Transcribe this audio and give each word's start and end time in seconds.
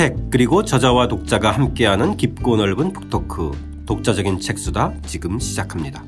책 0.00 0.16
그리고 0.30 0.64
저자와 0.64 1.08
독자가 1.08 1.50
함께하는 1.50 2.16
깊고 2.16 2.56
넓은 2.56 2.94
북토크 2.94 3.84
독자적인 3.84 4.40
책수다 4.40 4.94
지금 5.04 5.38
시작합니다. 5.38 6.02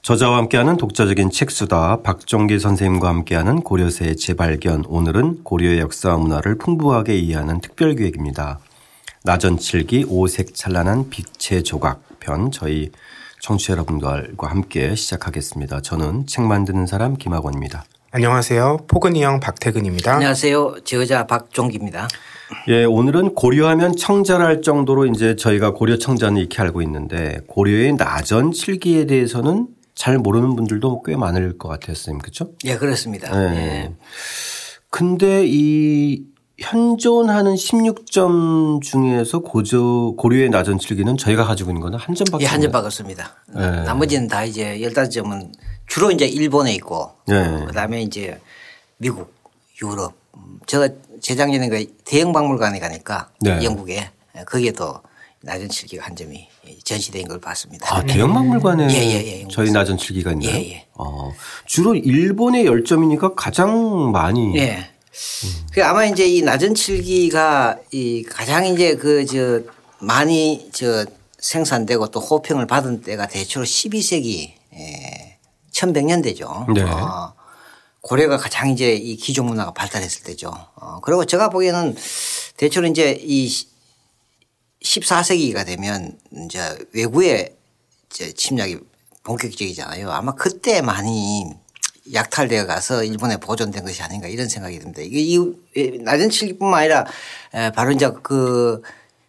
저자와 0.00 0.38
함께하는 0.38 0.78
독자적인 0.78 1.30
책수다 1.30 2.00
박종기 2.00 2.58
선생님과 2.60 3.10
함께하는 3.10 3.60
고려세의 3.60 4.16
재발견 4.16 4.86
오늘은 4.86 5.44
고려의 5.44 5.80
역사와 5.80 6.16
문화를 6.16 6.56
풍부하게 6.56 7.14
이해하는 7.14 7.60
특별기획입니다. 7.60 8.58
나전칠기 9.24 10.06
오색 10.08 10.54
찬란한 10.54 11.10
빛의 11.10 11.62
조각 11.64 12.07
편 12.20 12.50
저희 12.50 12.90
청취자 13.40 13.74
여러분들과 13.74 14.48
함께 14.48 14.94
시작하겠습니다. 14.94 15.80
저는 15.80 16.26
책 16.26 16.44
만드는 16.44 16.86
사람 16.86 17.16
김학원입니다. 17.16 17.84
안녕하세요. 18.10 18.78
포근이 18.88 19.22
형 19.22 19.38
박태근입니다. 19.38 20.14
안녕하세요. 20.14 20.76
저자 20.84 21.26
박종기입니다. 21.26 22.08
예, 22.68 22.84
오늘은 22.84 23.34
고려하면 23.34 23.96
청자랄 23.96 24.62
정도로 24.62 25.06
이제 25.06 25.36
저희가 25.36 25.72
고려 25.72 25.98
청자는 25.98 26.38
이렇게 26.38 26.62
알고 26.62 26.80
있는데 26.82 27.40
고려의 27.46 27.96
나전 27.96 28.52
칠기에 28.52 29.06
대해서는 29.06 29.68
잘 29.94 30.16
모르는 30.16 30.56
분들도 30.56 31.02
꽤 31.02 31.16
많을 31.16 31.58
것 31.58 31.68
같아요, 31.68 31.94
선생님. 31.94 32.20
그렇죠? 32.20 32.52
예, 32.64 32.76
그렇습니다. 32.76 33.36
네. 33.36 33.56
예. 33.56 33.92
근데 34.90 35.44
이 35.46 36.22
현존하는 36.58 37.54
16점 37.54 38.82
중에서 38.82 39.38
고조, 39.38 40.16
고려의 40.16 40.50
나전 40.50 40.78
칠기는 40.78 41.16
저희가 41.16 41.44
가지고 41.44 41.70
있는 41.70 41.80
거는 41.80 41.98
한 41.98 42.14
점밖에 42.14 42.44
예, 42.44 42.48
한 42.48 42.60
점밖에 42.60 42.86
없습니다. 42.86 43.36
네. 43.46 43.84
나머지는 43.84 44.26
다 44.26 44.44
이제 44.44 44.78
15점은 44.78 45.52
주로 45.86 46.10
이제 46.10 46.26
일본에 46.26 46.74
있고 46.74 47.12
네. 47.26 47.64
그다음에 47.66 48.02
이제 48.02 48.40
미국, 48.96 49.32
유럽. 49.80 50.12
제가 50.66 50.88
재작년에 51.20 51.68
그 51.68 51.86
대형 52.04 52.32
박물관에 52.32 52.80
가니까 52.80 53.30
네. 53.40 53.62
영국에 53.62 54.10
거기에도 54.46 55.00
나전 55.40 55.68
칠기가 55.68 56.04
한 56.06 56.16
점이 56.16 56.48
전시된 56.82 57.28
걸 57.28 57.40
봤습니다. 57.40 57.94
아, 57.94 58.02
대형 58.02 58.34
박물관에 58.34 58.88
예, 58.90 58.96
예, 58.96 59.40
예, 59.42 59.48
저희 59.48 59.70
나전 59.70 59.96
칠기가 59.96 60.32
있나요? 60.32 60.50
예, 60.50 60.72
예. 60.72 60.86
어, 60.94 61.32
주로 61.66 61.94
일본의 61.94 62.66
열점이니까 62.66 63.34
가장 63.34 64.10
많이 64.10 64.56
예. 64.58 64.90
그 65.72 65.84
아마 65.84 66.04
이제 66.06 66.26
이 66.26 66.42
낮은 66.42 66.74
칠기가 66.74 67.78
이 67.92 68.22
가장 68.22 68.66
이제 68.66 68.94
그 68.96 69.24
저 69.26 69.60
많이 70.00 70.70
저 70.72 71.04
생산되고 71.38 72.08
또 72.08 72.20
호평을 72.20 72.66
받은 72.66 73.02
때가 73.02 73.26
대체로 73.28 73.64
12세기 73.64 74.52
예, 74.74 75.38
1100년대죠. 75.72 76.72
네. 76.72 76.82
어, 76.82 77.34
고려가 78.00 78.36
가장 78.36 78.70
이제 78.70 78.94
이 78.94 79.16
기종 79.16 79.46
문화가 79.46 79.72
발달했을 79.72 80.22
때죠. 80.24 80.52
어, 80.76 81.00
그리고 81.02 81.24
제가 81.24 81.50
보기에는 81.50 81.96
대체로 82.56 82.86
이제 82.86 83.18
이 83.22 83.48
14세기가 84.82 85.66
되면 85.66 86.18
이제 86.44 86.78
외구의 86.92 87.54
이제 88.10 88.32
침략이 88.32 88.78
본격적이잖아요. 89.24 90.10
아마 90.10 90.34
그때 90.34 90.80
많이 90.80 91.44
약탈되어 92.12 92.66
가서 92.66 93.04
일본에 93.04 93.36
보존된 93.36 93.84
것이 93.84 94.02
아닌가 94.02 94.28
이런 94.28 94.48
생각이 94.48 94.78
듭니다. 94.78 95.02
이게 95.02 95.20
이 95.20 95.98
낮은 96.02 96.30
칠기뿐만 96.30 96.80
아니라 96.80 97.06
바로 97.74 97.92
이제 97.92 98.10
그 98.22 98.82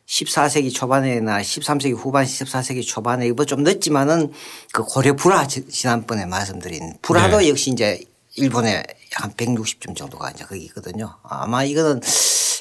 14세기 0.07 0.73
초반에나 0.73 1.41
13세기 1.41 1.95
후반 1.95 2.25
14세기 2.25 2.85
초반에 2.85 3.27
이거 3.27 3.45
좀 3.45 3.63
늦지만은 3.63 4.31
그 4.73 4.83
고려 4.83 5.15
불화 5.15 5.47
지난번에 5.47 6.25
말씀드린 6.25 6.95
불화도 7.01 7.39
네. 7.39 7.49
역시 7.49 7.69
이제 7.69 8.03
일본에 8.35 8.83
한 9.13 9.31
160점 9.33 9.95
정도가 9.95 10.31
이제 10.31 10.45
거기 10.45 10.61
있거든요. 10.65 11.15
아마 11.23 11.63
이거는 11.63 12.01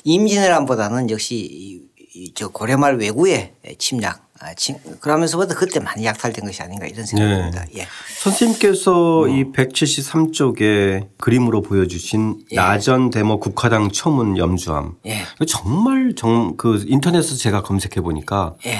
임진왜란보다는 0.05 1.11
역시 1.11 1.88
저 2.35 2.49
고려말 2.49 2.97
외구의 2.97 3.55
침략 3.79 4.29
아, 4.41 4.55
그러면서부터 5.01 5.55
그때 5.55 5.81
많이 5.81 6.05
약탈된 6.05 6.45
것이 6.45 6.63
아닌가 6.63 6.87
이런 6.87 7.05
생각이 7.05 7.31
네. 7.31 7.39
듭니다. 7.39 7.65
예. 7.77 7.87
선생님께서 8.19 9.29
이 9.29 9.45
173쪽에 9.53 11.09
그림으로 11.19 11.61
보여주신 11.63 12.45
예. 12.53 12.57
나전 12.57 13.11
데모 13.11 13.41
국화당 13.41 13.91
초문 13.91 14.39
염주암. 14.39 14.95
예. 15.07 15.25
정말 15.49 16.15
정, 16.17 16.57
그 16.57 16.85
인터넷에서 16.87 17.35
제가 17.35 17.63
검색해 17.63 18.01
보니까 18.01 18.55
예. 18.67 18.79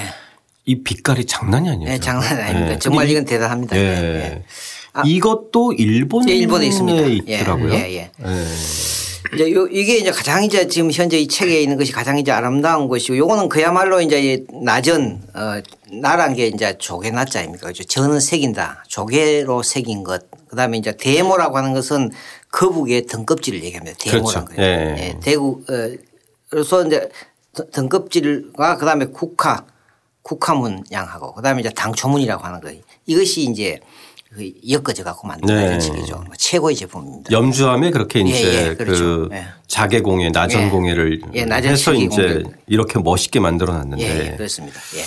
이 0.63 0.81
빛깔이 0.81 1.25
장난이 1.25 1.69
아니에요. 1.69 1.91
예, 1.91 1.99
장난 1.99 2.39
아닙니다. 2.39 2.73
예. 2.73 2.79
정말 2.79 3.05
근데 3.05 3.11
이건 3.11 3.25
대단합니다. 3.25 3.75
이, 3.75 3.79
예. 3.79 4.43
아. 4.93 5.03
이것도 5.05 5.73
일본에, 5.73 6.31
예, 6.31 6.35
일본에 6.37 6.67
있습니다. 6.67 7.09
예, 7.09 7.13
있더라고요. 7.15 7.73
예, 7.73 7.93
예. 7.95 8.11
예. 9.33 9.35
이제 9.35 9.51
요 9.53 9.67
이게 9.67 9.97
이제 9.97 10.11
가장 10.11 10.43
이제 10.43 10.67
지금 10.67 10.91
현재 10.91 11.17
이 11.19 11.27
책에 11.27 11.61
있는 11.61 11.77
것이 11.77 11.91
가장 11.91 12.17
이제 12.17 12.31
아름다운 12.31 12.87
것이고 12.87 13.17
요거는 13.17 13.49
그야말로 13.49 14.01
이제 14.01 14.21
이 14.21 14.45
나전 14.63 15.21
어 15.33 15.61
나란 16.01 16.33
게 16.35 16.47
이제 16.47 16.77
조개 16.77 17.11
나자 17.11 17.39
아닙니까? 17.39 17.67
그죠? 17.67 17.83
저는 17.83 18.19
색인다. 18.19 18.83
조개로 18.87 19.63
새긴 19.63 20.03
것. 20.03 20.23
그다음에 20.49 20.77
이제 20.77 20.95
대모라고 20.97 21.57
하는 21.57 21.73
것은 21.73 22.09
거북이의 22.51 23.05
등껍질을 23.05 23.63
얘기합니다. 23.63 23.95
대모란 23.99 24.45
그렇죠. 24.45 24.45
거예요. 24.55 24.69
예. 24.97 24.97
예. 24.97 25.19
대구 25.21 25.61
어 25.69 25.95
그래서 26.49 26.85
이제 26.85 27.09
등- 27.53 27.65
등껍질과 27.71 28.77
그다음에 28.77 29.05
국화 29.05 29.63
국화문 30.23 30.83
양하고 30.91 31.33
그다음에 31.33 31.61
이제 31.61 31.69
당초문이라고 31.69 32.43
하는 32.43 32.61
거 32.61 32.71
이것이 33.05 33.41
이제 33.43 33.79
그 33.79 33.85
엮어져 34.69 35.03
갖고 35.03 35.27
만든 35.27 35.55
네. 35.55 35.79
책이죠. 35.79 36.23
최고의 36.37 36.75
제품입니다. 36.75 37.31
염주암에 37.31 37.89
그렇게 37.89 38.19
예, 38.19 38.23
이제 38.23 38.69
예, 38.69 38.75
그렇죠. 38.75 39.27
그 39.27 39.29
예. 39.33 39.47
자개 39.65 40.01
공예, 40.01 40.29
나전 40.29 40.69
공예를 40.69 41.21
예, 41.33 41.45
나전 41.45 41.71
해서 41.71 41.91
칠기 41.91 42.05
이제 42.05 42.41
공예. 42.43 42.55
이렇게 42.67 42.99
멋있게 42.99 43.39
만들어 43.39 43.73
예, 43.73 43.77
놨는데 43.77 44.31
예, 44.33 44.35
그렇습니다. 44.37 44.79
예. 44.97 45.03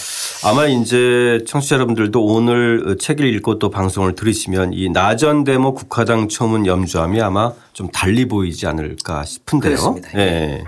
아마 0.49 0.67
이제 0.67 1.39
청취자 1.47 1.77
여러분들도 1.77 2.25
오늘 2.25 2.97
책을 3.01 3.25
읽고 3.37 3.61
또 3.61 3.71
방송을 3.71 4.17
들으시면 4.17 4.73
이 4.73 4.89
나전 4.89 5.45
데모 5.45 5.75
국화당 5.75 6.29
초문 6.29 6.67
염주암이 6.67 7.21
아마 7.21 7.53
좀 7.73 7.89
달리 7.91 8.27
보이지 8.27 8.67
않을까 8.67 9.25
싶은데요. 9.25 9.77
그렇습니다. 9.77 10.19
예. 10.19 10.65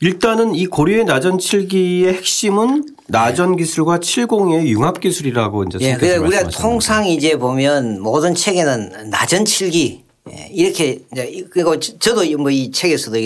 일단은 0.00 0.54
이 0.54 0.66
고려의 0.66 1.04
나전 1.04 1.38
칠기의 1.38 2.14
핵심은 2.14 2.86
나전 3.08 3.56
기술과 3.56 4.00
칠공의 4.00 4.68
융합 4.70 5.00
기술이라고 5.00 5.64
이제 5.64 5.78
예, 5.80 5.94
그래서 5.94 6.22
우리가. 6.22 6.48
통상 6.48 7.06
이제 7.06 7.36
보면 7.36 8.00
모든 8.00 8.34
책에는 8.34 9.10
낮은 9.10 9.44
칠기 9.44 10.04
예, 10.32 10.48
이렇게 10.52 11.00
이제 11.12 11.44
그리고 11.50 11.78
저- 11.78 11.98
저도 11.98 12.24
뭐 12.38 12.50
이 12.50 12.70
책에서도 12.70 13.18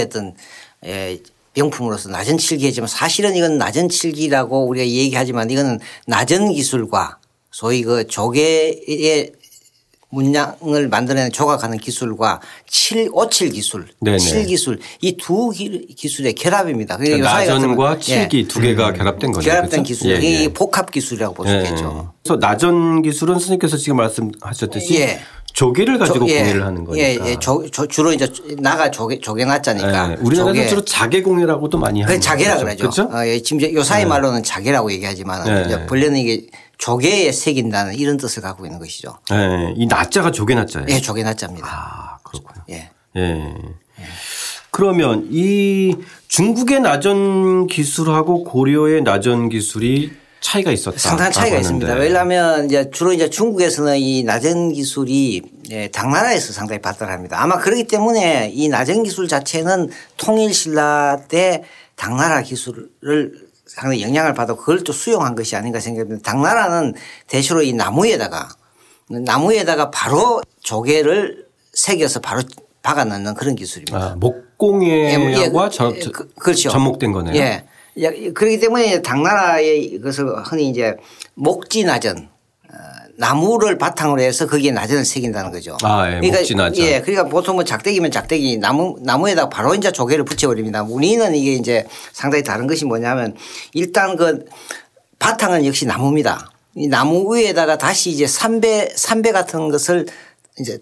어떤 0.00 0.34
예, 0.86 1.20
명품으로서 1.54 2.08
낮은 2.08 2.38
칠기지만 2.38 2.88
사실은 2.88 3.36
이건 3.36 3.58
낮은 3.58 3.90
칠기라고 3.90 4.66
우리가 4.68 4.86
얘기하지만 4.86 5.50
이거는 5.50 5.78
낮은 6.06 6.52
기술과 6.52 7.18
소위 7.50 7.82
그 7.82 8.06
조개의 8.06 9.32
문양을 10.12 10.88
만들어내는 10.88 11.32
조각하는 11.32 11.78
기술과 11.78 12.40
칠, 12.68 13.08
오칠 13.12 13.48
기술, 13.50 13.86
네네. 14.00 14.18
칠 14.18 14.44
기술 14.46 14.78
이 15.00 15.16
두 15.16 15.50
기술의 15.50 16.34
결합입니다. 16.34 16.98
그러니까 16.98 17.18
요 17.18 17.24
사이 17.24 17.48
나전과 17.48 17.88
건- 17.90 18.00
칠기 18.00 18.38
예. 18.40 18.46
두 18.46 18.60
개가 18.60 18.92
결합된 18.92 19.32
거죠. 19.32 19.48
결합된 19.48 19.70
그렇죠? 19.70 19.88
기술. 19.88 20.22
예, 20.22 20.42
예. 20.44 20.48
복합 20.52 20.90
기술이라고 20.90 21.34
볼수 21.34 21.54
예. 21.54 21.58
있겠죠. 21.62 22.12
그래서 22.22 22.38
나전 22.38 23.00
기술은 23.02 23.34
선생님께서 23.34 23.76
지금 23.78 23.96
말씀하셨듯이 23.96 24.96
예. 25.00 25.20
조개를 25.54 25.98
가지고 25.98 26.26
조- 26.26 26.28
예. 26.34 26.38
공예를 26.40 26.64
하는 26.66 26.84
거니까. 26.84 27.04
예, 27.06 27.18
예. 27.24 27.36
조, 27.38 27.64
조- 27.70 27.86
주로 27.86 28.12
이제 28.12 28.30
나가 28.58 28.90
조개, 28.90 29.18
조개 29.20 29.44
났자니까. 29.46 30.12
예. 30.12 30.16
우리나라에서 30.20 30.68
주로 30.68 30.84
자개 30.84 31.22
공예라고도 31.22 31.78
많이 31.78 32.02
하는 32.02 32.16
그 32.16 32.20
자개라. 32.20 32.58
그러죠. 32.58 32.76
그렇죠? 32.78 33.02
어, 33.14 33.26
예. 33.26 33.40
지금 33.40 33.60
이제 33.60 33.72
요사이 33.72 34.04
말로는 34.04 34.42
자개라고 34.42 34.92
얘기하지만 34.92 35.44
네. 35.44 35.64
이제 35.66 35.86
본래는 35.86 36.18
이게 36.18 36.46
조개에 36.82 37.30
새긴다는 37.30 37.94
이런 37.94 38.16
뜻을 38.16 38.42
갖고 38.42 38.66
있는 38.66 38.80
것이죠. 38.80 39.16
예. 39.30 39.72
이 39.76 39.86
나자가 39.86 40.32
조개 40.32 40.56
나자예요. 40.56 40.88
예, 40.88 41.00
조개 41.00 41.22
났자입니다. 41.22 41.64
아, 41.68 42.18
그렇군요. 42.24 42.64
예. 42.70 42.90
예. 43.16 43.54
그러면 44.72 45.28
이 45.30 45.94
중국의 46.26 46.80
나전 46.80 47.68
기술하고 47.68 48.42
고려의 48.42 49.02
나전 49.02 49.48
기술이 49.48 50.10
차이가 50.40 50.72
있었다. 50.72 50.98
상당한 50.98 51.30
차이가 51.30 51.56
있습니다. 51.58 51.94
왜냐하면 51.94 52.64
이제 52.64 52.90
주로 52.90 53.12
이제 53.12 53.30
중국에서는 53.30 53.96
이 53.98 54.24
낮은 54.24 54.72
기술이 54.72 55.42
예, 55.70 55.86
당나라에서 55.86 56.52
상당히 56.52 56.82
발달합니다. 56.82 57.40
아마 57.40 57.58
그렇기 57.58 57.86
때문에 57.86 58.50
이 58.52 58.68
낮은 58.68 59.04
기술 59.04 59.28
자체는 59.28 59.88
통일신라 60.16 61.26
때 61.28 61.62
당나라 61.94 62.42
기술을 62.42 63.41
상당히 63.74 64.02
영향을 64.02 64.34
받아 64.34 64.54
그걸 64.54 64.84
또 64.84 64.92
수용한 64.92 65.34
것이 65.34 65.56
아닌가 65.56 65.80
생각합니다. 65.80 66.30
당나라는 66.30 66.94
대체로 67.26 67.62
이 67.62 67.72
나무에다가 67.72 68.50
나무에다가 69.08 69.90
바로 69.90 70.42
조개를 70.60 71.46
새겨서 71.72 72.20
바로 72.20 72.42
박아 72.82 73.04
넣는 73.04 73.32
그런 73.34 73.54
기술입니다. 73.56 73.96
아, 73.96 74.16
목공예와 74.16 75.30
예, 75.32 75.42
예, 75.42 75.70
저- 75.70 75.94
예, 75.96 76.00
그- 76.12 76.28
그렇죠. 76.34 76.68
접목된 76.68 77.12
거네요. 77.12 77.34
예. 77.34 77.64
그렇기 78.32 78.58
때문에 78.60 79.00
당나라의 79.00 80.00
것을 80.02 80.26
흔히 80.44 80.68
이제 80.68 80.96
목지 81.34 81.84
나전 81.84 82.28
어, 82.28 82.31
나무를 83.16 83.78
바탕으로 83.78 84.20
해서 84.22 84.46
거기에 84.46 84.70
나전을 84.72 85.04
새긴다는 85.04 85.52
거죠. 85.52 85.76
아, 85.82 86.10
예. 86.10 86.20
그러니까. 86.74 86.86
예, 86.86 87.00
그러니까 87.00 87.28
보통 87.28 87.56
뭐 87.56 87.64
작대기면 87.64 88.10
작대기 88.10 88.56
나무 88.58 88.96
나무에다 89.00 89.48
바로 89.48 89.74
이제 89.74 89.92
조개를 89.92 90.24
붙여버립니다. 90.24 90.82
무늬는 90.84 91.34
이게 91.34 91.54
이제 91.54 91.86
상당히 92.12 92.42
다른 92.42 92.66
것이 92.66 92.84
뭐냐면 92.84 93.34
일단 93.74 94.16
그 94.16 94.44
바탕은 95.18 95.66
역시 95.66 95.86
나무입니다. 95.86 96.50
이 96.74 96.88
나무 96.88 97.36
위에다가 97.36 97.76
다시 97.76 98.10
이제 98.10 98.26
삼배 98.26 98.92
삼배 98.96 99.32
같은 99.32 99.68
것을 99.68 100.06
이제 100.58 100.78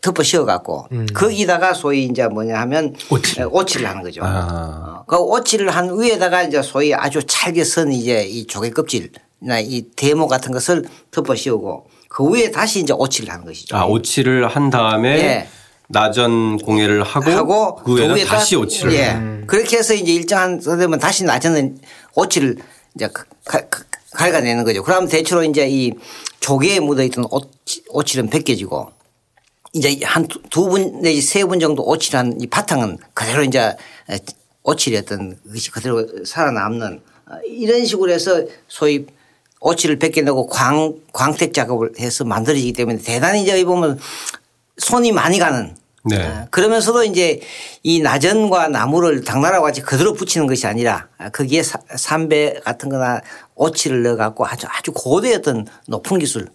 덮어 0.00 0.22
씌워 0.22 0.44
갖고 0.44 0.86
거기다가 1.14 1.72
소위 1.74 2.04
이제 2.04 2.26
뭐냐 2.26 2.58
하면 2.60 2.94
오칠. 3.10 3.46
오칠을 3.50 3.88
하는 3.88 4.02
거죠. 4.02 4.22
아. 4.24 5.00
어, 5.00 5.04
그 5.06 5.16
오칠을 5.16 5.70
한 5.70 5.98
위에다가 5.98 6.42
이제 6.42 6.62
소위 6.62 6.94
아주 6.94 7.22
잘게 7.22 7.64
선 7.64 7.92
이제 7.92 8.24
이 8.24 8.46
조개 8.46 8.70
껍질 8.70 9.10
이 9.60 9.82
대모 9.96 10.26
같은 10.28 10.52
것을 10.52 10.84
덮어 11.10 11.34
씌우고 11.34 11.86
그 12.08 12.24
위에 12.28 12.50
다시 12.50 12.80
이제 12.80 12.92
오칠을 12.92 13.30
하는 13.32 13.44
것이죠. 13.44 13.76
아, 13.76 13.84
오칠을 13.86 14.46
한 14.48 14.68
다음에 14.70 15.18
예. 15.18 15.48
나전 15.88 16.58
공예를 16.58 17.02
하고, 17.02 17.30
하고 17.30 17.76
그 17.76 17.96
위에다 17.96 18.14
위에다- 18.14 18.26
다시 18.28 18.56
오칠을. 18.56 18.92
예. 18.94 19.46
그렇게 19.46 19.78
해서 19.78 19.94
이제 19.94 20.12
일정한 20.12 20.60
되면 20.60 20.98
다시 20.98 21.24
낮에는 21.24 21.78
오칠을 22.14 22.56
이제 22.94 23.08
가- 23.44 23.62
갉아내는 24.12 24.64
거죠. 24.64 24.82
그러면 24.82 25.08
대체로 25.08 25.42
이제 25.44 25.68
이 25.68 25.92
조개에 26.40 26.80
묻어있던 26.80 27.24
오- 27.30 27.40
오칠은 27.90 28.28
벗겨지고 28.30 28.90
이제 29.72 30.00
한 30.02 30.26
두 30.50 30.68
분 30.68 31.00
내지 31.00 31.22
세 31.22 31.44
분 31.44 31.60
정도 31.60 31.82
오칠한 31.84 32.38
이 32.40 32.46
바탕은 32.48 32.98
그대로 33.14 33.44
이제 33.44 33.74
오칠이었던 34.64 35.38
것이 35.52 35.70
그대로 35.70 36.06
살아남는 36.24 37.00
어, 37.30 37.32
이런 37.46 37.84
식으로 37.84 38.10
해서 38.12 38.44
소위 38.68 39.06
오칠을 39.60 39.98
벗겨내고 39.98 40.46
광, 40.48 40.94
광택 41.12 41.52
작업을 41.54 41.92
해서 42.00 42.24
만들어지기 42.24 42.72
때문에 42.72 42.98
대단히 42.98 43.42
이제 43.42 43.62
보면 43.64 43.98
손이 44.78 45.12
많이 45.12 45.38
가는 45.38 45.76
네. 46.02 46.16
어, 46.16 46.46
그러면서도 46.50 47.04
이제 47.04 47.40
이 47.82 48.00
나전과 48.00 48.68
나무를 48.68 49.22
당나라와 49.22 49.64
같이 49.66 49.82
그대로 49.82 50.14
붙이는 50.14 50.46
것이 50.46 50.66
아니라 50.66 51.08
거기에 51.34 51.62
사- 51.62 51.78
삼배 51.94 52.60
같은 52.64 52.88
거나 52.88 53.20
오칠을 53.54 54.02
넣어 54.02 54.16
갖고 54.16 54.46
아주 54.46 54.66
아주 54.70 54.92
고도였던 54.92 55.66
높은 55.88 56.18
기술을 56.18 56.48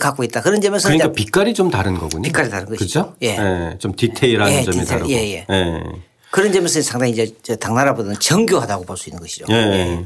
갖고 0.00 0.24
있다. 0.24 0.40
그런 0.40 0.62
점에서 0.62 0.88
그러니까 0.88 1.12
빛깔이 1.12 1.52
좀 1.52 1.70
다른 1.70 1.98
거군요. 1.98 2.22
빛깔이 2.22 2.48
다른 2.48 2.64
것이죠. 2.66 3.12
그죠? 3.12 3.16
예. 3.20 3.76
좀 3.78 3.94
디테일한 3.94 4.50
예, 4.50 4.62
점이 4.64 4.78
디테일. 4.78 4.86
다르고. 4.86 5.10
예, 5.10 5.16
예. 5.16 5.46
예. 5.50 5.82
그런 6.30 6.50
점에서 6.50 6.80
상당히 6.80 7.12
이제 7.12 7.30
저 7.42 7.56
당나라보다는 7.56 8.18
정교하다고 8.18 8.84
볼 8.86 8.96
수 8.96 9.10
있는 9.10 9.20
것이죠. 9.20 9.44
예. 9.50 10.02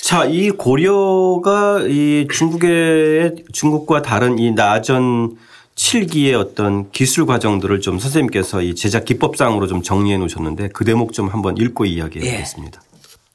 자, 0.00 0.24
이 0.24 0.50
고려가 0.50 1.80
이 1.86 2.28
중국의 2.32 3.44
중국과 3.52 4.02
다른 4.02 4.38
이 4.38 4.52
나전 4.52 5.36
칠기의 5.74 6.34
어떤 6.34 6.90
기술 6.90 7.26
과정들을 7.26 7.80
좀 7.80 7.98
선생님께서 7.98 8.62
이 8.62 8.74
제작 8.74 9.04
기법상으로 9.04 9.66
좀 9.66 9.82
정리해 9.82 10.16
놓으셨는데 10.16 10.68
그 10.72 10.84
대목 10.84 11.12
좀 11.12 11.28
한번 11.28 11.56
읽고 11.58 11.84
이야기해 11.84 12.26
예. 12.26 12.32
보겠습니다. 12.32 12.80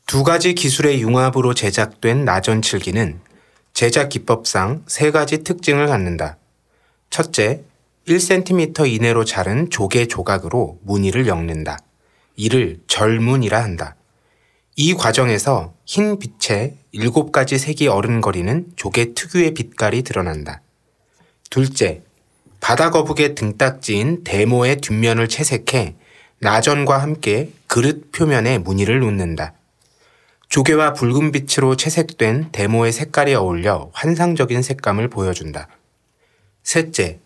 두 0.08 0.24
가지 0.24 0.56
기술의 0.56 1.02
융합으로 1.02 1.54
제작된 1.54 2.26
나전칠기는 2.26 3.20
제작 3.74 4.10
기법상 4.10 4.84
세 4.88 5.12
가지 5.12 5.44
특징을 5.44 5.88
갖는다. 5.88 6.38
첫째, 7.10 7.64
1cm 8.08 8.92
이내로 8.92 9.24
자른 9.24 9.70
조개 9.70 10.08
조각으로 10.08 10.80
무늬를 10.84 11.28
엮는다. 11.28 11.78
이를 12.36 12.80
절문이라 12.88 13.62
한다. 13.62 13.96
이 14.76 14.94
과정에서 14.94 15.74
흰 15.86 16.18
빛에 16.18 16.76
일곱 16.92 17.32
가지 17.32 17.58
색이 17.58 17.88
어른거리는 17.88 18.68
조개 18.76 19.14
특유의 19.14 19.54
빛깔이 19.54 20.04
드러난다. 20.04 20.62
둘째, 21.50 22.02
바다 22.62 22.90
거북의 22.90 23.36
등딱지인 23.36 24.24
대모의 24.24 24.78
뒷면을 24.78 25.28
채색해 25.28 25.96
나전과 26.40 26.98
함께 27.00 27.52
그릇 27.68 28.12
표면에 28.12 28.60
무늬를 28.60 29.00
놓는다. 29.00 29.54
조개와 30.48 30.94
붉은 30.94 31.32
빛으로 31.32 31.76
채색된 31.76 32.52
대모의 32.52 32.92
색깔이 32.92 33.34
어울려 33.36 33.90
환상적인 33.94 34.62
색감을 34.62 35.10
보여준다. 35.10 35.68
셋째, 36.64 37.20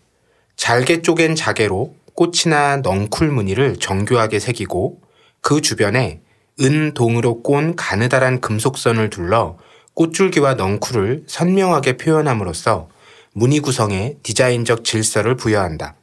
잘게 0.56 1.02
쪼갠 1.02 1.34
자개로 1.34 1.94
꽃이나 2.14 2.78
넝쿨 2.78 3.30
무늬를 3.30 3.76
정교하게 3.76 4.38
새기고 4.38 5.00
그 5.40 5.60
주변에 5.60 6.20
은 6.60 6.94
동으로 6.94 7.42
꼰 7.42 7.74
가느다란 7.76 8.40
금속선을 8.40 9.10
둘러 9.10 9.58
꽃줄기와 9.94 10.54
넝쿨을 10.54 11.24
선명하게 11.26 11.98
표현함으로써 11.98 12.88
무늬 13.34 13.60
구성에 13.60 14.14
디자인적 14.22 14.82
질서를 14.84 15.36
부여한다. 15.36 15.96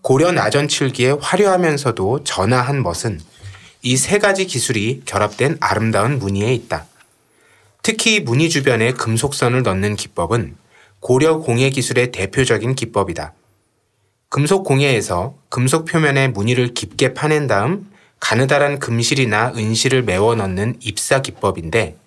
고려 0.00 0.32
나전칠기의 0.32 1.18
화려하면서도 1.20 2.24
전화한 2.24 2.82
멋은 2.82 3.20
이 3.82 3.96
세 3.96 4.18
가지 4.18 4.46
기술이 4.46 5.02
결합된 5.04 5.58
아름다운 5.60 6.18
무늬에 6.18 6.54
있다. 6.54 6.86
특히 7.82 8.20
무늬 8.20 8.48
주변에 8.48 8.92
금속선을 8.92 9.62
넣는 9.62 9.96
기법은 9.96 10.56
고려 11.00 11.36
공예 11.36 11.68
기술의 11.68 12.12
대표적인 12.12 12.74
기법이다. 12.76 13.34
금속 14.30 14.64
공예에서 14.64 15.34
금속 15.50 15.84
표면에 15.84 16.28
무늬를 16.28 16.72
깊게 16.72 17.12
파낸 17.12 17.46
다음 17.46 17.90
가느다란 18.24 18.78
금실이나 18.78 19.52
은실을 19.54 20.02
메워 20.02 20.34
넣는 20.34 20.76
입사 20.80 21.20
기법인데 21.20 21.98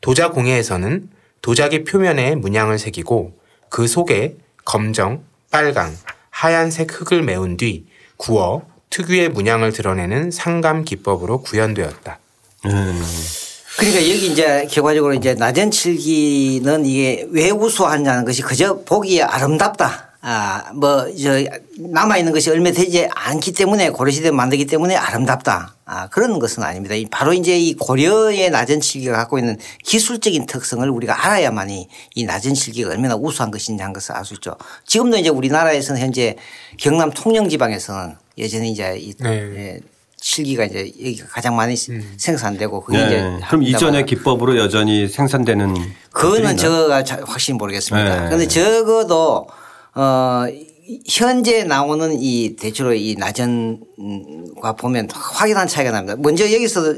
도자 0.00 0.30
공예에서는 0.30 1.08
도자기 1.40 1.84
표면에 1.84 2.34
문양을 2.34 2.80
새기고 2.80 3.38
그 3.68 3.86
속에 3.86 4.34
검정, 4.64 5.22
빨강, 5.52 5.96
하얀색 6.30 6.92
흙을 6.92 7.22
메운 7.22 7.56
뒤 7.56 7.86
구워 8.16 8.66
특유의 8.90 9.28
문양을 9.28 9.72
드러내는 9.72 10.32
상감 10.32 10.84
기법으로 10.84 11.42
구현되었다. 11.42 12.18
음. 12.64 13.02
그러니까 13.78 14.00
여기 14.00 14.32
이제 14.32 14.66
결과적으로 14.68 15.14
이제 15.14 15.34
나전칠기는 15.34 16.86
이게 16.86 17.28
왜 17.30 17.50
우수하냐는 17.50 18.24
것이 18.24 18.42
그저 18.42 18.80
보기에 18.80 19.22
아름답다. 19.22 20.11
아, 20.24 20.70
뭐, 20.74 21.06
저, 21.20 21.42
남아있는 21.78 22.32
것이 22.32 22.48
얼마 22.48 22.70
되지 22.70 23.08
않기 23.12 23.52
때문에 23.52 23.90
고려시대에 23.90 24.30
만들기 24.30 24.66
때문에 24.66 24.94
아름답다. 24.94 25.74
아, 25.84 26.08
그런 26.10 26.38
것은 26.38 26.62
아닙니다. 26.62 26.94
이 26.94 27.06
바로 27.10 27.32
이제 27.32 27.58
이 27.58 27.74
고려의 27.74 28.50
나전칠기가 28.50 29.16
갖고 29.16 29.40
있는 29.40 29.58
기술적인 29.84 30.46
특성을 30.46 30.88
우리가 30.88 31.26
알아야만이 31.26 31.88
이 32.14 32.24
나전칠기가 32.24 32.90
얼마나 32.90 33.16
우수한 33.16 33.50
것인지 33.50 33.82
한 33.82 33.92
것을 33.92 34.14
알 34.14 34.24
수 34.24 34.34
있죠. 34.34 34.54
지금도 34.86 35.16
이제 35.18 35.28
우리나라에서는 35.28 36.00
현재 36.00 36.36
경남 36.78 37.10
통영지방에서는 37.10 38.14
예전에 38.38 38.68
이제 38.68 38.96
이 38.96 39.12
네. 39.18 39.28
예, 39.56 39.80
칠기가 40.20 40.64
이제 40.66 40.92
여기가 41.00 41.26
가장 41.30 41.56
많이 41.56 41.74
생산되고 41.76 42.80
그게 42.84 42.98
이제 42.98 43.10
네. 43.16 43.20
그럼 43.22 43.40
합니다만 43.42 43.64
이전의 43.66 44.06
기법으로 44.06 44.56
여전히 44.56 45.08
생산되는 45.08 45.74
그거는 46.12 46.42
것들이 46.42 46.56
제가 46.58 47.02
자- 47.02 47.20
확실히 47.26 47.58
모르겠습니다. 47.58 48.20
네. 48.20 48.24
그런데 48.26 48.46
적어도 48.46 49.48
어 49.94 50.46
현재 51.06 51.64
나오는 51.64 52.16
이 52.20 52.56
대체로 52.56 52.92
이 52.92 53.14
나전과 53.16 54.72
보면 54.76 55.08
확연한 55.12 55.68
차이가 55.68 55.92
납니다. 55.92 56.16
먼저 56.18 56.44
여기서 56.44 56.94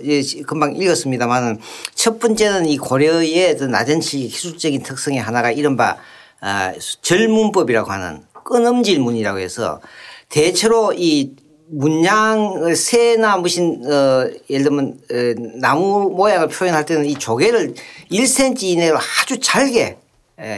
금방 0.47 0.75
읽었습니다만은 0.77 1.59
첫 1.95 2.19
번째는 2.19 2.67
이 2.67 2.79
고려의 2.79 3.53
어떤 3.53 3.71
나전치 3.71 4.29
기술적인 4.29 4.83
특성의 4.83 5.21
하나가 5.21 5.51
이른바 5.51 5.97
아, 6.41 6.73
절문법이라고 7.03 7.91
하는 7.91 8.23
끊음질 8.45 9.01
문이라고 9.01 9.39
해서 9.39 9.81
대체로 10.29 10.93
이 10.93 11.37
문양을 11.71 12.77
새나 12.77 13.39
무슨 13.39 13.83
어 13.87 14.29
예를 14.51 14.65
들면 14.65 14.99
어, 15.11 15.15
나무 15.61 16.11
모양을 16.11 16.49
표현할 16.49 16.85
때는 16.85 17.07
이 17.07 17.15
조개를 17.15 17.75
1cm 18.13 18.63
이내로 18.65 18.99
아주 18.99 19.41
잘게 19.41 19.81
에, 19.81 19.97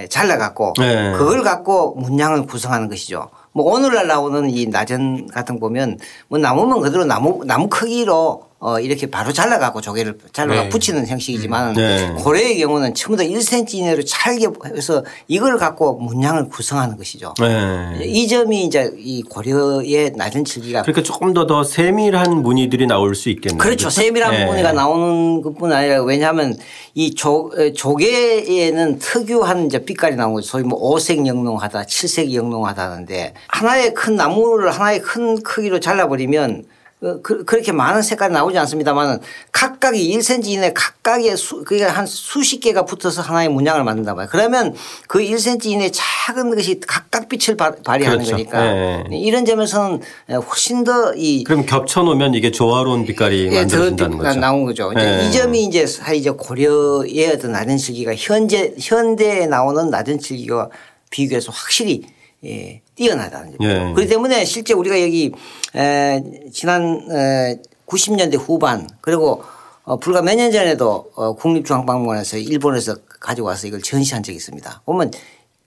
잘라갖고 0.08 0.74
네. 0.78 1.12
그걸 1.12 1.42
갖고 1.42 1.94
문양을 1.96 2.46
구성하는 2.46 2.88
것이죠. 2.88 3.28
뭐 3.52 3.72
오늘날 3.72 4.06
나오는 4.06 4.50
이 4.50 4.66
나전 4.66 5.26
같은 5.28 5.56
거 5.56 5.60
보면 5.60 5.98
뭐 6.28 6.38
나무면 6.38 6.80
그대로 6.80 7.04
나무 7.04 7.42
나무 7.44 7.68
크기로 7.68 8.44
어 8.58 8.80
이렇게 8.80 9.10
바로 9.10 9.32
잘라갖고 9.32 9.80
조개를 9.80 10.18
잘라 10.32 10.62
네. 10.62 10.68
붙이는 10.68 11.06
형식이지만 11.06 11.74
네. 11.74 12.14
고려의 12.18 12.58
경우는 12.58 12.94
다 12.94 13.22
1cm 13.22 13.74
이내로 13.74 14.02
잘게 14.04 14.46
해서 14.74 15.04
이걸 15.28 15.58
갖고 15.58 15.94
문양을 15.98 16.48
구성하는 16.48 16.96
것이죠. 16.96 17.34
네. 17.38 18.04
이 18.04 18.26
점이 18.28 18.64
이제 18.64 18.90
이 18.98 19.22
고려의 19.22 20.12
낮은 20.16 20.44
칠기가 20.44 20.82
그러니까 20.82 21.02
조금 21.02 21.32
더 21.32 21.46
더 21.46 21.62
세밀한 21.62 22.42
무늬들이 22.42 22.86
나올 22.86 23.14
수 23.14 23.28
있겠네요. 23.30 23.58
그렇죠. 23.58 23.88
세밀한 23.88 24.32
네. 24.32 24.46
무늬가 24.46 24.72
나오는 24.72 25.42
것뿐 25.42 25.72
아니라 25.72 26.02
왜냐하면 26.02 26.56
이 26.94 27.14
조, 27.14 27.52
에, 27.56 27.72
조개에는 27.72 28.98
특유한 28.98 29.66
이제 29.66 29.84
빛깔이 29.84 30.16
나오는 30.16 30.34
거죠. 30.34 30.48
소위 30.48 30.64
뭐 30.64 30.78
오색 30.80 31.26
영롱하다, 31.26 31.84
칠색 31.86 32.34
영롱하다 32.34 32.90
하는데 32.90 33.34
하나의 33.48 33.94
큰 33.94 34.16
나무를 34.16 34.70
하나의 34.72 35.00
큰 35.00 35.42
크기로 35.42 35.78
잘라버리면 35.80 36.64
그, 36.98 37.20
그, 37.20 37.44
그렇게 37.44 37.72
많은 37.72 38.00
색깔이 38.00 38.32
나오지 38.32 38.56
않습니다만은 38.58 39.18
각각이 39.52 40.16
1cm 40.16 40.46
이내 40.46 40.72
각각의 40.72 41.36
수, 41.36 41.62
그게 41.62 41.84
한 41.84 42.06
수십 42.06 42.60
개가 42.60 42.86
붙어서 42.86 43.20
하나의 43.20 43.50
문양을 43.50 43.84
만든다 43.84 44.14
봐요. 44.14 44.26
그러면 44.30 44.74
그 45.06 45.18
1cm 45.18 45.66
이내 45.66 45.90
작은 45.92 46.54
것이 46.54 46.80
각각 46.86 47.28
빛을 47.28 47.56
발, 47.58 47.76
발휘하는 47.84 48.18
그렇죠. 48.24 48.32
거니까 48.32 48.62
네. 48.62 49.04
이런 49.12 49.44
점에서는 49.44 50.00
훨씬 50.30 50.84
더 50.84 51.12
이 51.16 51.44
그럼 51.44 51.66
겹쳐 51.66 52.02
놓으면 52.02 52.34
이게 52.34 52.50
조화로운 52.50 53.04
빛깔이 53.04 53.48
예, 53.52 53.60
만들어진다는 53.60 54.16
더 54.18 54.24
거죠. 54.24 54.40
나온 54.40 54.64
거죠. 54.64 54.92
예. 54.98 55.26
이 55.28 55.32
점이 55.32 55.64
이제 55.64 55.86
사실 55.86 56.16
이제 56.16 56.30
고려의 56.30 57.32
어떤 57.34 57.52
낮은 57.52 57.76
칠기가 57.76 58.14
현재 58.16 58.74
현대에 58.80 59.46
나오는 59.46 59.90
낮은 59.90 60.18
칠기와 60.18 60.70
비교해서 61.10 61.52
확실히 61.52 62.02
예, 62.46 62.82
뛰어나다는 62.94 63.56
거죠. 63.56 63.68
예. 63.68 63.74
그렇기 63.94 64.06
때문에 64.08 64.44
실제 64.44 64.74
우리가 64.74 65.00
여기 65.02 65.32
에, 65.74 66.22
지난 66.52 67.00
에, 67.10 67.60
90년대 67.86 68.38
후반 68.38 68.88
그리고 69.00 69.42
어, 69.84 69.98
불과 69.98 70.22
몇 70.22 70.34
년 70.36 70.50
전에도 70.52 71.10
어, 71.14 71.34
국립중앙박물관에서 71.34 72.38
일본에서 72.38 72.96
가지고 73.20 73.48
와서 73.48 73.66
이걸 73.66 73.80
전시한 73.82 74.22
적이 74.22 74.36
있습니다. 74.36 74.82
보면 74.84 75.10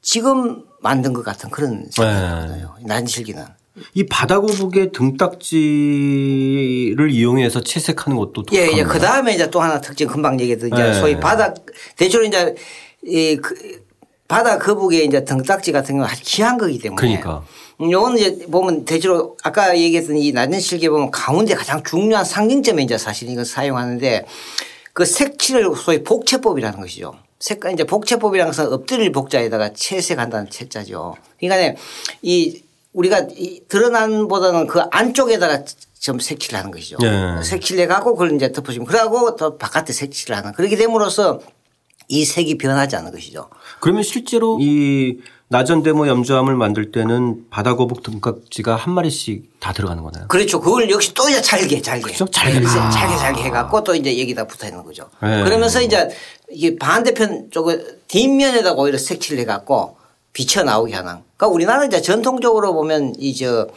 지금 0.02 0.64
만든 0.82 1.14
것 1.14 1.24
같은 1.24 1.50
그런 1.50 1.86
색깔이거든요. 1.92 2.76
낮은 2.86 3.06
칠기는. 3.06 3.44
이 3.94 4.06
바다거북의 4.08 4.92
등딱지를 4.92 7.12
이용해서 7.12 7.62
채색하는 7.62 8.18
것도 8.18 8.44
예, 8.54 8.58
예. 8.58 8.66
독특합니다. 8.66 8.94
그 8.94 9.00
다음에 9.00 9.34
이제 9.34 9.50
또 9.50 9.62
하나 9.62 9.80
특징 9.82 10.08
금방 10.08 10.40
얘기했던 10.40 10.70
이제 10.74 10.90
예. 10.90 10.94
소위 10.94 11.20
바다 11.20 11.54
대체로 11.96 12.24
이제 12.26 12.56
이 13.06 13.38
그 13.38 13.88
바다 14.30 14.60
거북의 14.60 15.06
이제 15.06 15.26
등딱지 15.26 15.72
같은 15.72 15.96
경우는 15.96 16.10
아주 16.10 16.22
귀한 16.24 16.60
거기 16.60 16.78
때문에. 16.78 16.96
그러니까. 17.02 17.44
음, 17.82 17.92
요거는 17.92 18.18
이제 18.20 18.46
보면 18.46 18.86
대체로 18.86 19.36
아까 19.44 19.76
얘기했던 19.76 20.18
이 20.18 20.32
낮은 20.32 20.60
실계 20.60 20.88
보면 20.88 21.10
가운데 21.10 21.56
가장 21.56 21.84
중요한 21.84 22.24
상징점에 22.24 22.84
이제 22.84 22.98
사실 22.98 23.28
이걸 23.28 23.44
사용하는데 23.44 24.26
그 24.94 25.04
색칠을 25.04 25.76
소위 25.76 26.04
복채법이라는 26.04 26.80
것이죠. 26.80 27.16
색깔 27.40 27.74
이제 27.74 27.86
복채법이라는 27.86 28.52
것은 28.52 28.72
엎드릴 28.72 29.12
복자에다가 29.12 29.74
채색한다는 29.74 30.52
채자죠. 30.52 31.16
그러니까 31.40 31.82
이 32.22 32.62
우리가 32.94 33.26
이 33.32 33.62
드러난 33.68 34.28
보다는 34.28 34.68
그 34.68 34.82
안쪽에다가 34.92 35.64
좀 36.00 36.20
색칠을 36.20 36.60
하는 36.60 36.70
것이죠. 36.70 36.98
예. 37.02 37.44
색칠해 37.44 37.88
갖고 37.88 38.14
그걸 38.14 38.36
이제 38.36 38.52
덮어주면 38.52 38.86
그러고 38.86 39.36
또 39.36 39.58
바깥에 39.58 39.92
색칠을 39.92 40.38
하는 40.38 40.54
그렇게 40.54 40.76
됨으로써 40.76 41.40
이 42.10 42.26
색이 42.26 42.58
변하지 42.58 42.96
않는 42.98 43.12
것이죠. 43.12 43.50
그러면 43.80 44.04
실제로 44.04 44.58
이 44.60 45.20
나전대모 45.48 46.08
염조함을 46.08 46.56
만들 46.56 46.92
때는 46.92 47.46
바다거북 47.50 48.04
등딱지가 48.04 48.76
한 48.76 48.94
마리씩 48.94 49.60
다 49.60 49.74
들어가는 49.74 50.04
거나요? 50.04 50.28
그렇죠. 50.28 50.60
그걸 50.60 50.90
역시 50.90 51.14
또 51.14 51.30
이제 51.30 51.42
잘게 51.42 51.82
잘게. 51.82 52.02
그렇죠? 52.02 52.26
잘게. 52.26 52.66
아. 52.66 52.90
잘게 52.90 53.16
잘게 53.16 53.42
해갖고 53.44 53.84
또 53.84 53.96
이제 53.96 54.20
여기다 54.20 54.46
붙어 54.46 54.68
있는 54.68 54.84
거죠. 54.84 55.10
네. 55.22 55.44
그러면서 55.44 55.82
이제 55.82 56.10
이게 56.52 56.76
반대편 56.76 57.50
쪽을 57.52 58.00
뒷면에다가 58.08 58.80
오히려 58.82 58.98
색칠을 58.98 59.40
해갖고 59.42 59.98
비쳐 60.34 60.64
나오게 60.64 60.94
하는. 60.94 61.22
그러니까 61.38 61.48
우리나라 61.48 61.86
이제 61.86 62.02
전통적으로 62.02 62.74
보면 62.74 63.14
이저 63.18 63.68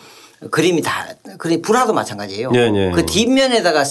그림이 0.50 0.82
다 0.82 1.08
그림 1.38 1.62
불화도 1.62 1.92
마찬가지예요. 1.92 2.50
네, 2.50 2.70
네. 2.70 2.90
그 2.90 3.06
뒷면에다가 3.06 3.84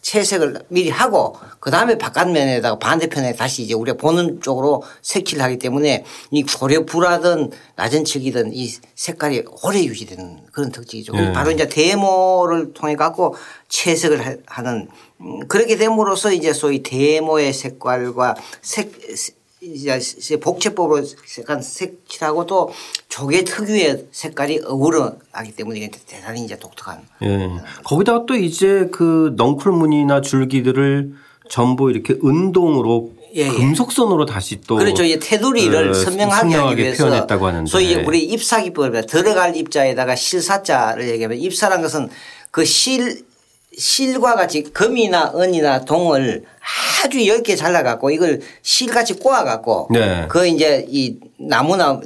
채색을 0.00 0.62
미리 0.68 0.90
하고 0.90 1.36
그 1.60 1.70
다음에 1.70 1.98
바깥면에다가 1.98 2.78
반대편에 2.78 3.34
다시 3.34 3.62
이제 3.62 3.74
우리가 3.74 3.96
보는 3.98 4.40
쪽으로 4.40 4.82
색칠을 5.02 5.42
하기 5.44 5.58
때문에 5.58 6.04
이 6.30 6.42
고려 6.42 6.84
불하든 6.84 7.50
낮은 7.76 8.04
척이든 8.04 8.52
이 8.54 8.68
색깔이 8.94 9.44
오래 9.62 9.82
유지되는 9.84 10.46
그런 10.52 10.70
특징이죠. 10.72 11.12
네. 11.14 11.32
바로 11.32 11.50
이제 11.50 11.68
데모를 11.68 12.72
통해 12.74 12.96
갖고 12.96 13.34
채색을 13.68 14.26
하- 14.26 14.36
하는 14.46 14.88
음, 15.20 15.40
그렇게 15.48 15.76
됨으로써 15.76 16.32
이제 16.32 16.52
소위 16.52 16.82
데모의 16.82 17.52
색깔과 17.52 18.36
색 18.62 18.92
이제 19.74 20.38
복채법으로 20.40 21.04
색한 21.26 21.62
색칠하고 21.62 22.46
또 22.46 22.70
조개 23.08 23.44
특유의 23.44 24.06
색깔이 24.10 24.60
어우러나기 24.64 25.52
때문에 25.56 25.78
이게 25.80 25.90
대단히 26.06 26.44
이제 26.44 26.58
독특한 26.58 27.02
예. 27.22 27.50
거기다가 27.84 28.26
또 28.26 28.34
이제 28.34 28.88
그 28.92 29.34
넝쿨무늬나 29.36 30.20
줄기들을 30.20 31.12
전부 31.48 31.90
이렇게 31.90 32.14
은동으로 32.24 33.12
예, 33.36 33.42
예. 33.42 33.48
금속선으로 33.48 34.24
다시 34.24 34.60
또 34.62 34.76
그렇죠. 34.76 35.04
이 35.04 35.18
테두리를 35.18 35.90
어, 35.90 35.94
선명하게 35.94 36.32
하기 36.34 36.40
선명하게 36.50 36.82
위해서 36.82 37.04
표현했다고 37.04 37.46
하는데. 37.46 37.70
소위 37.70 37.94
우리 37.94 38.24
입사기법에 38.24 39.02
들어갈 39.02 39.54
입자에다가 39.54 40.16
실사자를 40.16 41.08
얘기하면 41.10 41.38
입사란 41.38 41.82
것은 41.82 42.08
그 42.50 42.64
실 42.64 43.27
실과 43.78 44.34
같이 44.34 44.62
금이나 44.64 45.32
은이나 45.36 45.84
동을 45.84 46.42
아주 47.04 47.26
얇게 47.28 47.54
잘라갖고 47.54 48.10
이걸 48.10 48.40
실같이 48.62 49.14
꼬아갖고 49.14 49.88
네. 49.92 50.26
그 50.28 50.46
이제 50.48 50.84
이 50.88 51.16
나무나 51.38 52.00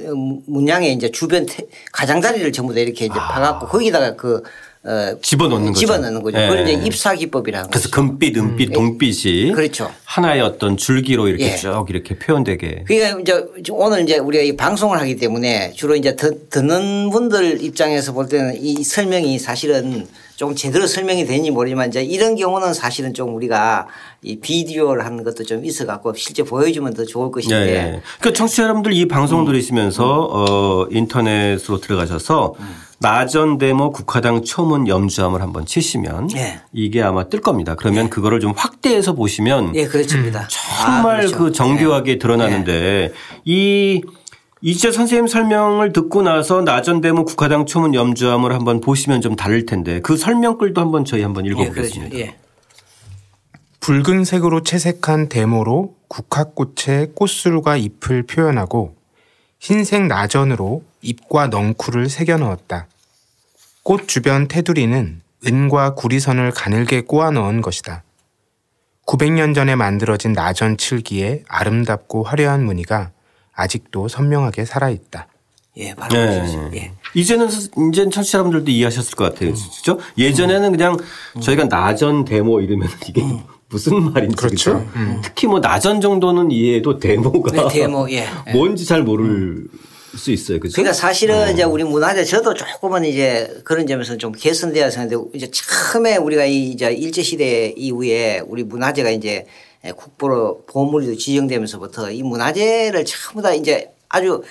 문양의 0.45 0.93
이제 0.93 1.09
주변 1.09 1.45
태- 1.47 1.65
가장자리를 1.91 2.51
전부 2.51 2.73
다 2.75 2.79
이렇게 2.79 3.05
이제 3.05 3.15
파갖고 3.15 3.67
거기다가 3.67 4.15
그 4.15 4.43
어, 4.85 5.15
집어넣는 5.21 5.67
거죠. 5.67 5.79
집어넣는 5.79 6.21
거죠. 6.21 6.37
예. 6.41 6.47
그걸 6.49 6.67
이제 6.67 6.73
입사 6.85 7.15
기법이라는 7.15 7.69
그래서 7.69 7.87
거죠. 7.89 7.95
금빛, 7.95 8.37
은빛, 8.37 8.73
동빛이 8.73 9.49
음. 9.51 9.55
그렇죠. 9.55 9.89
하나의 10.03 10.41
어떤 10.41 10.75
줄기로 10.75 11.29
이렇게 11.29 11.53
예. 11.53 11.55
쭉 11.55 11.85
이렇게 11.89 12.17
표현되게 12.19 12.83
그러니까 12.85 13.19
이제 13.57 13.71
오늘 13.71 14.03
이제 14.03 14.17
우리가 14.17 14.43
이 14.43 14.57
방송을 14.57 14.99
하기 14.99 15.15
때문에 15.15 15.71
주로 15.71 15.95
이제 15.95 16.17
듣- 16.17 16.49
듣는 16.49 17.09
분들 17.11 17.63
입장에서 17.63 18.11
볼 18.11 18.27
때는 18.27 18.57
이 18.61 18.83
설명이 18.83 19.39
사실은 19.39 20.05
좀 20.35 20.53
제대로 20.53 20.85
설명이 20.85 21.25
되는지 21.27 21.51
모르지만 21.51 21.87
이제 21.87 22.03
이런 22.03 22.35
경우는 22.35 22.73
사실은 22.73 23.13
좀 23.13 23.35
우리가 23.35 23.87
이 24.21 24.37
비디오를 24.39 25.05
하는 25.05 25.23
것도 25.23 25.45
좀 25.45 25.63
있어 25.63 25.85
갖고 25.85 26.13
실제 26.15 26.43
보여주면 26.43 26.93
더 26.93 27.05
좋을 27.05 27.27
예, 27.27 27.31
것인데 27.31 27.55
예. 27.73 28.01
그러니까 28.19 28.37
청취자 28.37 28.63
여러분들 28.63 28.91
이 28.91 29.07
방송 29.07 29.45
들으시면서 29.45 30.03
어, 30.29 30.87
인터넷으로 30.91 31.79
들어가셔서 31.79 32.55
나전 33.03 33.57
데모 33.57 33.91
국화당 33.91 34.43
초문 34.43 34.87
염주함을 34.87 35.41
한번 35.41 35.65
치시면 35.65 36.29
예. 36.37 36.61
이게 36.71 37.01
아마 37.01 37.27
뜰 37.27 37.41
겁니다. 37.41 37.75
그러면 37.75 38.09
그거를 38.09 38.39
좀 38.39 38.53
확대해서 38.55 39.11
보시면 39.11 39.75
예, 39.75 39.85
그렇습니다. 39.85 40.47
정말 40.47 41.15
아, 41.15 41.17
그렇죠. 41.17 41.37
그 41.37 41.51
정교하게 41.51 42.17
드러나는데 42.17 43.11
이 43.43 44.01
이재 44.61 44.93
선생님 44.93 45.27
설명을 45.27 45.91
듣고 45.91 46.21
나서 46.21 46.61
나전대문 46.61 47.25
국화당 47.25 47.65
초문 47.65 47.93
염주함을 47.93 48.53
한번 48.53 48.79
보시면 48.79 49.19
좀 49.19 49.35
다를 49.35 49.65
텐데 49.65 49.99
그 49.99 50.15
설명글도 50.15 50.79
한번 50.79 51.03
저희 51.03 51.23
한번 51.23 51.45
예, 51.45 51.49
그렇죠. 51.49 51.71
읽어보겠습니다. 51.71 52.17
예. 52.19 52.37
붉은색으로 53.81 54.63
채색한 54.63 55.27
데모로 55.27 55.95
국화꽃의 56.07 57.09
꽃술과 57.15 57.75
잎을 57.75 58.23
표현하고 58.23 58.95
흰색 59.59 60.07
나전으로 60.07 60.83
잎과 61.01 61.47
넝쿨을 61.47 62.09
새겨 62.09 62.37
넣었다. 62.37 62.87
꽃 63.83 64.07
주변 64.07 64.47
테두리는 64.47 65.21
은과 65.45 65.95
구리선을 65.95 66.51
가늘게 66.51 67.01
꼬아 67.01 67.31
넣은 67.31 67.61
것이다. 67.61 68.03
900년 69.05 69.53
전에 69.53 69.75
만들어진 69.75 70.31
나전 70.31 70.77
칠기의 70.77 71.43
아름답고 71.49 72.23
화려한 72.23 72.63
무늬가 72.63 73.11
아직도 73.53 74.07
선명하게 74.07 74.63
살아있다. 74.63 75.27
예, 75.77 75.93
바로 75.95 76.15
네. 76.15 76.39
그렇죠. 76.39 76.71
예. 76.75 76.91
이제는 77.13 77.49
스- 77.49 77.69
이제는 77.91 78.11
청취자 78.11 78.37
여러분들도 78.37 78.71
이해하셨을 78.71 79.15
것 79.15 79.33
같아요. 79.33 79.53
그렇죠? 79.53 79.99
예전에는 80.17 80.71
그냥 80.71 80.97
저희가 81.41 81.65
나전 81.65 82.23
데모 82.25 82.61
이러면 82.61 82.87
이게 83.09 83.23
무슨 83.69 84.13
말인지 84.13 84.35
그렇죠. 84.35 84.73
그렇죠? 84.85 85.21
특히 85.23 85.47
뭐 85.47 85.59
나전 85.59 85.99
정도는 85.99 86.51
이해해도 86.51 86.99
데모가 86.99 87.51
네, 87.51 87.67
데모, 87.69 88.09
예. 88.11 88.27
예. 88.47 88.51
뭔지 88.53 88.85
잘 88.85 89.01
모를 89.03 89.65
수 90.17 90.31
있어요. 90.31 90.59
그렇죠? 90.59 90.75
그러니까 90.75 90.93
사실은 90.93 91.53
이제 91.53 91.63
우리 91.63 91.83
문화재 91.83 92.23
저도 92.23 92.53
조금은 92.53 93.05
이제 93.05 93.61
그런 93.63 93.87
점에서 93.87 94.17
좀 94.17 94.31
개선돼야 94.31 94.85
하는데 94.89 95.15
이제 95.33 95.49
처음에 95.51 96.17
우리가 96.17 96.45
이 96.45 96.69
이제 96.71 96.91
일제 96.91 97.21
시대 97.23 97.73
이후에 97.75 98.41
우리 98.45 98.63
문화재가 98.63 99.09
이제 99.09 99.45
국보로 99.95 100.65
보물로 100.67 101.15
지정되면서부터 101.15 102.11
이 102.11 102.23
문화재를 102.23 103.03
전부 103.05 103.41
다 103.41 103.53
이제 103.53 103.89
아주 104.09 104.41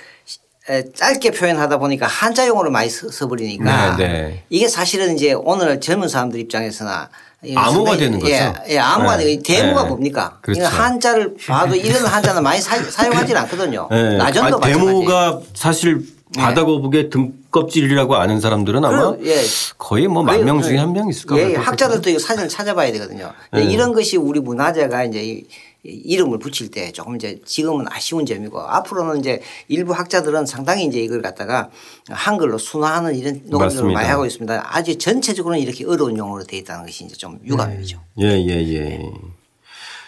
에, 0.68 0.84
짧게 0.92 1.30
표현하다 1.32 1.78
보니까 1.78 2.06
한자 2.06 2.46
용어로 2.46 2.70
많이 2.70 2.88
써- 2.90 3.10
써버리니까 3.10 3.96
네, 3.96 4.06
네. 4.08 4.44
이게 4.50 4.68
사실은 4.68 5.14
이제 5.16 5.32
오늘 5.32 5.80
젊은 5.80 6.08
사람들 6.08 6.38
입장에서나 6.40 7.08
이 7.08 7.31
암호가 7.56 7.90
상당히- 7.92 7.98
되는 7.98 8.18
거죠. 8.20 8.32
예, 8.32 8.52
예 8.74 8.78
암호가 8.78 9.16
네. 9.16 9.24
되고 9.24 9.42
데모가 9.42 9.82
네. 9.82 9.88
뭡니까? 9.88 10.38
그렇죠. 10.42 10.64
한자를 10.64 11.34
봐도 11.46 11.74
이런 11.76 12.04
한자는 12.06 12.42
많이 12.42 12.60
사, 12.60 12.76
사용하지는 12.82 13.40
않거든요. 13.42 13.88
네. 13.90 14.16
나전도 14.16 14.58
아. 14.58 14.60
데모가 14.60 15.40
사실 15.54 16.02
바다거북의 16.36 17.10
등껍질이라고 17.10 18.14
아는 18.16 18.40
사람들은 18.40 18.84
아마 18.84 19.14
예. 19.24 19.42
거의 19.76 20.06
뭐 20.08 20.22
만 20.22 20.44
명 20.44 20.62
중에 20.62 20.78
한 20.78 20.92
명 20.92 21.08
있을 21.08 21.24
예, 21.32 21.42
거예요. 21.42 21.58
학자들도 21.60 22.08
이거 22.10 22.18
사진을 22.18 22.48
찾아봐야 22.48 22.90
되거든요. 22.92 23.32
네. 23.52 23.64
이런 23.64 23.92
것이 23.92 24.16
우리 24.16 24.40
문화재가 24.40 25.04
이제 25.04 25.42
이- 25.84 25.90
이름을 26.04 26.38
붙일 26.38 26.70
때 26.70 26.92
조금 26.92 27.16
이제 27.16 27.40
지금은 27.44 27.86
아쉬운 27.90 28.24
점이고 28.24 28.60
앞으로는 28.60 29.18
이제 29.20 29.40
일부 29.68 29.92
학자들은 29.92 30.46
상당히 30.46 30.84
이제 30.86 31.00
이걸 31.00 31.22
갖다가 31.22 31.70
한글로 32.08 32.58
순화하는 32.58 33.16
이런 33.16 33.42
노력을. 33.46 33.92
많이 33.92 34.08
하고 34.08 34.24
있습니다. 34.24 34.62
아주 34.76 34.96
전체적으로는 34.96 35.60
이렇게 35.60 35.84
어려운 35.84 36.16
용어로 36.16 36.44
되어 36.44 36.60
있다는 36.60 36.86
것이 36.86 37.04
이제 37.04 37.16
좀 37.16 37.38
유감이죠. 37.44 37.98
예, 38.20 38.26
예, 38.26 38.74
예. 38.74 39.10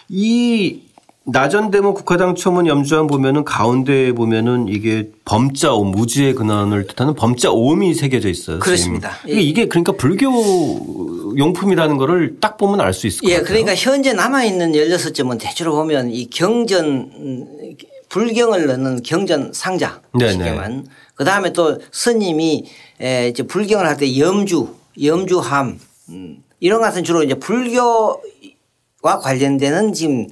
이 0.07 0.81
나전대모 1.27 1.95
국화당 1.95 2.35
초문 2.35 2.67
염주안 2.67 3.07
보면은 3.07 3.43
가운데 3.43 4.11
보면은 4.13 4.67
이게 4.67 5.09
범자오 5.25 5.83
무지의 5.85 6.35
근원을 6.35 6.85
뜻하는 6.85 7.15
범자 7.15 7.51
오음이 7.51 7.95
새겨져 7.95 8.29
있어요. 8.29 8.59
그렇습니다. 8.59 9.09
선생님. 9.13 9.39
이게, 9.39 9.49
이게 9.49 9.67
그러니까 9.67 9.93
불교 9.93 10.29
용품이라는 11.37 11.97
거를 11.97 12.37
딱 12.39 12.57
보면 12.57 12.81
알 12.81 12.93
수 12.93 13.07
있을 13.07 13.21
것 13.21 13.29
예, 13.29 13.33
같아요. 13.35 13.47
그러니까 13.47 13.75
현재 13.75 14.13
남아있는 14.13 14.71
16점은 14.73 15.39
대체로 15.39 15.73
보면 15.75 16.11
이 16.11 16.29
경전, 16.29 16.85
음, 16.85 17.75
불경을 18.09 18.65
넣는 18.67 19.03
경전 19.03 19.51
상자. 19.53 20.01
네네. 20.17 20.31
시계만. 20.31 20.87
그 21.15 21.23
다음에 21.25 21.51
또 21.53 21.79
스님이 21.91 22.65
에, 23.01 23.29
이제 23.29 23.43
불경을 23.43 23.85
할 23.85 23.97
때 23.97 24.17
염주, 24.17 24.75
염주함, 25.01 25.79
음, 26.09 26.43
이런 26.59 26.81
것은 26.81 27.03
주로 27.03 27.23
이제 27.23 27.35
불교와 27.35 28.17
관련되는 29.21 29.93
지금 29.93 30.27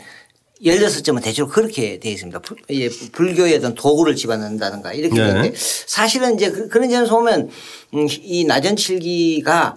16점은 0.64 1.22
대체로 1.22 1.50
그렇게 1.50 2.00
되어 2.00 2.12
있습니다. 2.14 2.40
불- 2.40 2.58
예, 2.70 2.88
불교의 3.12 3.56
어떤 3.58 3.74
도구를 3.76 4.16
집어넣는다든가 4.16 4.94
이렇게 4.94 5.16
네. 5.16 5.28
되는데 5.28 5.54
사실은 5.58 6.36
이제 6.36 6.50
그- 6.52 6.70
그런 6.70 6.90
점에서 6.90 7.14
보면 7.18 7.50
음, 7.96 8.08
이 8.22 8.46
나전칠기가 8.46 9.76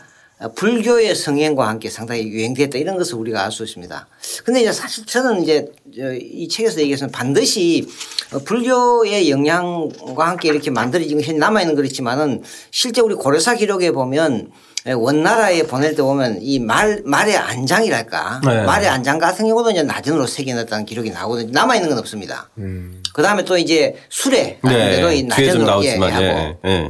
불교의 0.54 1.14
성행과 1.14 1.66
함께 1.66 1.88
상당히 1.88 2.24
유행됐다 2.28 2.76
이런 2.78 2.98
것을 2.98 3.14
우리가 3.14 3.42
알 3.44 3.50
수 3.50 3.64
있습니다. 3.64 4.06
근데 4.44 4.60
이제 4.60 4.70
사실 4.72 5.06
저는 5.06 5.42
이제 5.42 5.72
저이 5.96 6.46
책에서 6.48 6.80
얘기해서는 6.80 7.10
반드시 7.10 7.88
어, 8.32 8.38
불교의 8.40 9.30
영향과 9.30 10.28
함께 10.28 10.48
이렇게 10.48 10.70
만들어진 10.70 11.18
것이 11.18 11.32
남아있는 11.32 11.74
그렇지만은 11.74 12.42
실제 12.70 13.00
우리 13.00 13.14
고려사 13.14 13.54
기록에 13.54 13.92
보면 13.92 14.50
원나라에 14.84 15.62
보낼 15.64 15.94
때 15.96 16.02
보면 16.02 16.38
이 16.42 16.60
말, 16.60 17.02
말의 17.04 17.36
안장이랄까. 17.36 18.40
네. 18.44 18.62
말의 18.62 18.88
안장 18.88 19.18
같은 19.18 19.48
경우도 19.48 19.70
이제 19.72 19.82
나전으로 19.82 20.26
새겨놨다는 20.28 20.84
기록이 20.84 21.10
나오거든요. 21.10 21.50
남아있는 21.50 21.88
건 21.88 21.98
없습니다. 21.98 22.48
그 23.14 23.22
다음에 23.22 23.44
또 23.44 23.56
이제 23.56 23.96
이 25.12 25.22
네. 25.22 25.28
나전으로 25.28 25.62
예, 25.62 25.96
나오지만 25.96 26.12
하고 26.12 26.24
예, 26.24 26.56
예. 26.70 26.88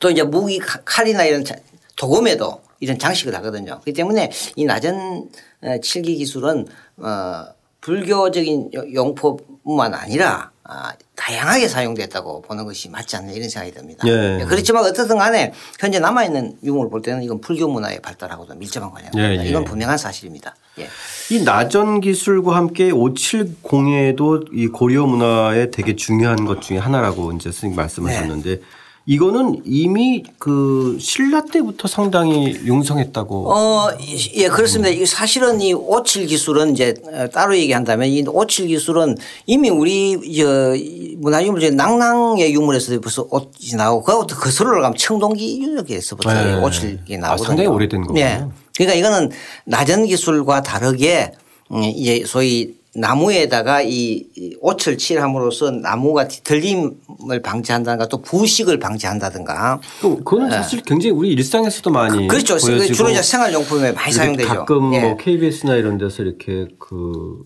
또 0.00 0.10
이제 0.10 0.22
무기 0.22 0.58
칼- 0.58 0.82
칼이나 0.84 1.24
이런 1.24 1.44
자- 1.44 1.54
도금에도 1.96 2.60
이런 2.80 2.98
장식을 2.98 3.34
하거든요. 3.36 3.72
그렇기 3.80 3.92
때문에 3.92 4.30
이 4.56 4.64
낮은 4.64 5.28
어, 5.62 5.76
칠기 5.82 6.16
기술은 6.16 6.66
어 6.98 7.44
불교적인 7.80 8.70
요- 8.74 8.94
용법뿐만 8.94 9.92
아니라 9.94 10.50
아, 10.66 10.94
다양하게 11.14 11.68
사용됐다고 11.68 12.40
보는 12.40 12.64
것이 12.64 12.88
맞지 12.88 13.16
않나 13.16 13.32
이런 13.32 13.50
생각이 13.50 13.74
듭니다. 13.74 14.08
예. 14.08 14.42
그렇지만 14.48 14.82
어떻든 14.86 15.18
간에 15.18 15.52
현재 15.78 15.98
남아있는 15.98 16.56
유물을 16.62 16.90
볼 16.90 17.02
때는 17.02 17.22
이건 17.22 17.42
불교 17.42 17.68
문화의 17.68 18.00
발달하고도 18.00 18.54
밀접한 18.54 18.90
관련입니다. 18.90 19.42
예, 19.42 19.44
예. 19.44 19.50
이건 19.50 19.64
분명한 19.64 19.98
사실입니다. 19.98 20.56
예. 20.78 20.88
이 21.30 21.44
나전 21.44 22.00
기술과 22.00 22.56
함께 22.56 22.90
570에도 22.90 24.48
이 24.52 24.68
고려 24.68 25.06
문화에 25.06 25.70
되게 25.70 25.96
중요한 25.96 26.44
것 26.46 26.62
중에 26.62 26.78
하나라고 26.78 27.32
이제 27.32 27.50
선생님 27.50 27.76
말씀하셨는데 27.76 28.56
네. 28.56 28.60
이거는 29.06 29.60
이미 29.66 30.22
그 30.38 30.96
신라 30.98 31.42
때부터 31.44 31.86
상당히 31.88 32.56
융성했다고. 32.64 33.52
어, 33.52 33.88
예, 34.34 34.48
그렇습니다. 34.48 34.88
이게 34.88 35.04
사실은 35.04 35.60
이 35.60 35.74
오칠 35.74 36.26
기술은 36.26 36.72
이제 36.72 36.94
어, 37.12 37.28
따로 37.28 37.56
얘기한다면 37.56 38.08
이 38.08 38.24
오칠 38.26 38.66
기술은 38.68 39.16
이미 39.46 39.68
우리 39.68 40.18
저 40.36 40.74
문화유물 41.18 41.60
중에 41.60 41.70
낭낭의 41.70 42.54
유물에서도 42.54 43.00
벌써 43.02 43.26
옷이 43.30 43.76
나오고 43.76 44.04
그하고 44.04 44.26
거슬러 44.26 44.80
가면 44.80 44.96
청동기 44.96 45.60
유적에서부터 45.62 46.32
네. 46.32 46.54
오칠이 46.62 47.16
아, 47.16 47.18
나오거든요. 47.18 47.46
상당히 47.46 47.68
오래된 47.68 48.00
거군요. 48.02 48.20
예. 48.20 48.44
그러니까 48.74 48.98
이거는 48.98 49.30
나전 49.66 50.06
기술과 50.06 50.62
다르게 50.62 51.32
음, 51.72 51.82
이제 51.82 52.24
소위 52.26 52.74
나무에다가 52.96 53.82
이이 53.82 54.56
옷을 54.60 54.96
칠함으로써 54.98 55.70
나무가 55.70 56.28
뒤틀림을 56.28 57.42
방지한다든가 57.42 58.08
또 58.08 58.22
부식을 58.22 58.78
방지한다든가 58.78 59.80
또 60.00 60.16
그거는 60.16 60.50
사실 60.50 60.82
굉장히 60.82 61.10
우리 61.10 61.30
일상에서도 61.32 61.90
많이 61.90 62.18
네. 62.18 62.26
그렇죠. 62.28 62.56
보여지고 62.56 62.94
주로 62.94 63.10
이제 63.10 63.22
생활용품에 63.22 63.92
많이 63.92 64.12
사용되죠. 64.12 64.48
가끔 64.48 64.94
예. 64.94 65.00
뭐 65.00 65.16
KBS나 65.16 65.74
이런 65.76 65.98
데서 65.98 66.22
이렇게 66.22 66.68
그 66.78 67.42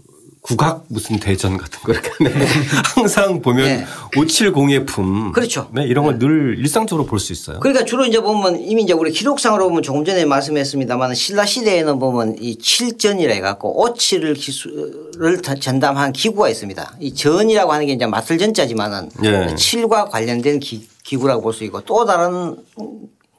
국악 0.48 0.84
무슨 0.88 1.18
대전 1.20 1.58
같은 1.58 1.78
거 1.82 1.92
이렇게 1.92 2.08
하는데 2.18 2.46
항상 2.94 3.42
보면 3.42 3.66
네. 3.66 3.86
570의 4.14 4.86
품 4.86 5.30
그렇죠. 5.32 5.68
네, 5.74 5.84
이런 5.84 6.04
걸 6.06 6.18
늘 6.18 6.56
일상적으로 6.58 7.04
볼 7.06 7.18
수 7.20 7.32
있어요. 7.34 7.60
그러니까 7.60 7.84
주로 7.84 8.06
이제 8.06 8.18
보면 8.20 8.58
이미 8.60 8.82
이제 8.84 8.94
우리 8.94 9.12
기록상으로 9.12 9.68
보면 9.68 9.82
조금 9.82 10.06
전에 10.06 10.24
말씀했습니다만 10.24 11.14
신라 11.14 11.44
시대에는 11.44 11.98
보면 11.98 12.36
이 12.40 12.56
칠전이라 12.56 13.34
해갖고 13.34 13.82
오칠을 13.82 14.34
기술을 14.34 15.42
다- 15.42 15.54
전담한 15.54 16.14
기구가 16.14 16.48
있습니다. 16.48 16.96
이 17.00 17.12
전이라고 17.14 17.70
하는 17.70 17.84
게 17.86 17.92
이제 17.92 18.06
마틀 18.06 18.38
전자지만은 18.38 19.10
예. 19.24 19.54
칠과 19.54 20.06
관련된 20.06 20.60
기, 20.60 20.88
기구라고 21.04 21.42
볼 21.42 21.52
수 21.52 21.62
있고 21.64 21.82
또 21.82 22.06
다른 22.06 22.56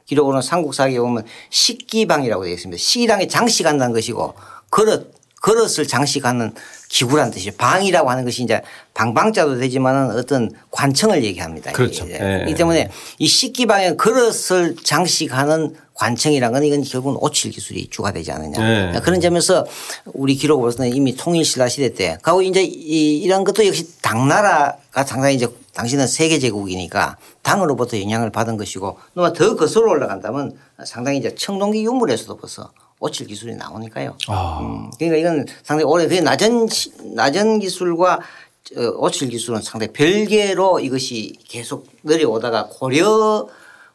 기록으로는 0.05 0.41
삼국사기에 0.43 0.99
보면 0.99 1.23
식기방이라고 1.49 2.43
되어 2.43 2.53
있습니다. 2.53 2.79
식이랑에 2.79 3.27
장식한다는 3.27 3.93
것이고 3.93 4.35
그릇 4.69 5.11
그릇을 5.41 5.87
장식하는 5.87 6.53
기구란 6.89 7.30
뜻이죠. 7.32 7.52
방이라고 7.56 8.10
하는 8.10 8.25
것이 8.25 8.43
이제 8.43 8.62
방방자도 8.95 9.58
되지만은 9.60 10.17
어떤 10.17 10.52
관청을 10.71 11.23
얘기합니다. 11.23 11.71
그렇죠. 11.71 12.06
예. 12.10 12.17
그렇기 12.17 12.56
때문에 12.56 12.89
이 13.19 13.28
식기방에 13.28 13.95
그릇을 13.95 14.75
장식하는 14.84 15.75
관청이라는 15.93 16.54
건 16.54 16.63
이건 16.65 16.84
결국은 16.84 17.17
오칠 17.21 17.52
기술이 17.52 17.89
주가 17.91 18.12
되지 18.12 18.32
않느냐. 18.32 18.95
예. 18.95 18.99
그런 19.02 19.21
점에서 19.21 19.65
우리 20.13 20.34
기록을 20.36 20.63
보서는 20.63 20.91
이미 20.95 21.15
통일신라 21.15 21.69
시대 21.69 21.93
때 21.93 22.17
가고 22.23 22.41
이제 22.41 22.63
이- 22.63 23.19
이런 23.19 23.43
것도 23.43 23.65
역시 23.67 24.02
당나라가 24.02 25.04
상당히 25.06 25.36
이제 25.36 25.47
당시는 25.75 26.08
세계 26.08 26.39
제국이니까 26.39 27.17
당으로부터 27.43 28.02
영향을 28.02 28.32
받은 28.32 28.58
것이고 28.58 28.97
또 29.15 29.34
더 29.34 29.56
거슬러 29.56 29.91
올라간다면 29.91 30.58
상당히 30.86 31.19
이제 31.19 31.36
청동기 31.36 31.84
유물에서도 31.86 32.36
벌써 32.38 32.71
오칠 32.99 33.27
기술이 33.27 33.55
나오니까요. 33.55 34.15
아. 34.27 34.59
음, 34.62 34.91
그러니까 34.97 35.17
이건 35.17 35.45
상당히 35.63 35.89
오래 35.89 36.07
그 36.07 36.15
낮은 36.15 36.67
시- 36.67 36.91
낮은 37.15 37.59
기술과 37.59 38.19
어, 38.77 38.81
오칠 38.97 39.29
기술은 39.29 39.62
상당히 39.62 39.93
별개로 39.93 40.79
이것이 40.79 41.33
계속 41.47 41.88
내려오다가 42.03 42.67
고려 42.69 43.47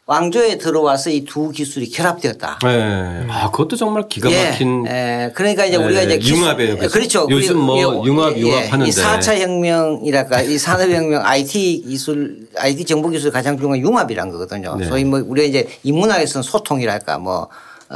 왕조에 0.06 0.58
들어와서 0.58 1.08
이 1.10 1.24
두 1.24 1.50
기술이 1.50 1.88
결합되었다. 1.90 2.58
네. 2.62 3.26
아, 3.30 3.50
그것도 3.50 3.76
정말 3.76 4.06
기가 4.06 4.30
예, 4.30 4.50
막힌 4.50 4.86
예. 4.86 5.32
그러니까 5.34 5.64
이제 5.64 5.78
예, 5.78 5.82
우리가 5.82 6.02
이제 6.02 6.18
기술- 6.18 6.38
융합이에요, 6.38 6.76
그래서. 6.76 6.92
그렇죠. 6.92 7.26
요즘 7.30 7.58
뭐 7.58 8.04
융합, 8.06 8.36
예, 8.36 8.40
융합 8.40 8.72
하는데. 8.72 8.88
이 8.90 8.92
4차 8.92 9.38
혁명이랄까 9.38 10.42
이 10.42 10.58
산업혁명 10.58 11.24
IT 11.24 11.84
기술 11.86 12.46
IT 12.56 12.84
정보 12.84 13.08
기술 13.08 13.30
가장 13.30 13.56
중요한 13.56 13.78
융합이란 13.80 14.30
거거든요. 14.30 14.76
네. 14.76 14.84
소위 14.86 15.04
뭐 15.04 15.22
우리가 15.26 15.46
이제 15.46 15.68
인문학에서는 15.84 16.42
소통이랄까 16.42 17.18
뭐 17.18 17.42
어, 17.42 17.48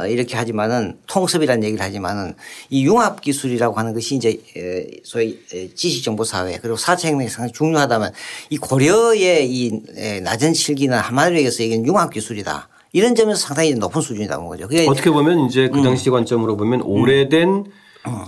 이렇게 0.09 0.35
하지만은 0.37 0.97
통섭이라는 1.07 1.63
얘기를 1.63 1.83
하지만은 1.83 2.35
이 2.69 2.85
융합 2.85 3.21
기술이라고 3.21 3.75
하는 3.77 3.93
것이 3.93 4.15
이제 4.15 4.39
에, 4.55 4.87
소위 5.03 5.39
에, 5.53 5.69
지식 5.75 6.03
정보 6.03 6.23
사회 6.23 6.57
그리고 6.61 6.77
4차 6.77 7.09
혁명이 7.09 7.29
상당히 7.29 7.51
중요하다면 7.53 8.11
이 8.49 8.57
고려의 8.57 9.49
이 9.49 9.81
에, 9.97 10.19
낮은 10.21 10.53
실기나 10.53 10.99
한마디로 11.01 11.35
얘기해서 11.37 11.63
이건 11.63 11.85
융합 11.85 12.11
기술이다. 12.11 12.69
이런 12.93 13.13
점에서 13.15 13.39
상당히 13.39 13.73
높은 13.73 14.01
수준이라는 14.01 14.47
거죠. 14.47 14.67
그게 14.67 14.87
어떻게 14.87 15.11
보면 15.11 15.45
이제 15.45 15.65
음. 15.65 15.71
그 15.71 15.81
당시 15.83 16.09
관점으로 16.09 16.57
보면 16.57 16.81
오래된 16.81 17.65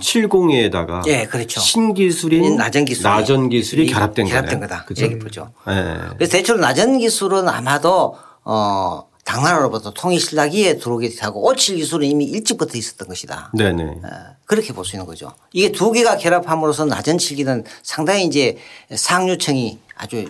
702에다가 0.00 1.06
예, 1.08 1.24
그렇죠. 1.24 1.60
신기술인 1.60 2.56
낮은 2.56 2.84
기술이, 2.84 3.02
낮은 3.02 3.48
기술이 3.48 3.86
결합된 3.86 4.26
결합된. 4.26 4.60
거다. 4.60 4.84
그죠? 4.84 5.08
보죠. 5.18 5.50
예. 5.68 5.96
그래서 6.16 6.32
대체로 6.32 6.58
낮은 6.58 6.98
기술은 6.98 7.48
아마도 7.48 8.16
어 8.44 9.04
당나라로부터 9.32 9.92
통일신라기에 9.94 10.76
들어오게 10.76 11.10
하고 11.20 11.46
오칠 11.48 11.76
기술은 11.76 12.06
이미 12.06 12.26
일찍부터 12.26 12.76
있었던 12.76 13.08
것이다. 13.08 13.50
네네. 13.56 13.82
어, 13.82 14.08
그렇게 14.44 14.72
볼 14.74 14.84
수 14.84 14.96
있는 14.96 15.06
거죠. 15.06 15.32
이게 15.52 15.72
두 15.72 15.90
개가 15.90 16.18
결합함으로써 16.18 16.84
낮은 16.84 17.16
칠기는 17.18 17.64
상당히 17.82 18.26
이제 18.26 18.58
상류층이 18.94 19.78
아주 19.96 20.26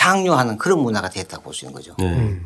향유하는 0.00 0.58
그런 0.58 0.80
문화가 0.80 1.08
됐다고 1.08 1.44
볼 1.44 1.54
수 1.54 1.64
있는 1.64 1.74
거죠. 1.74 1.94
네. 1.98 2.38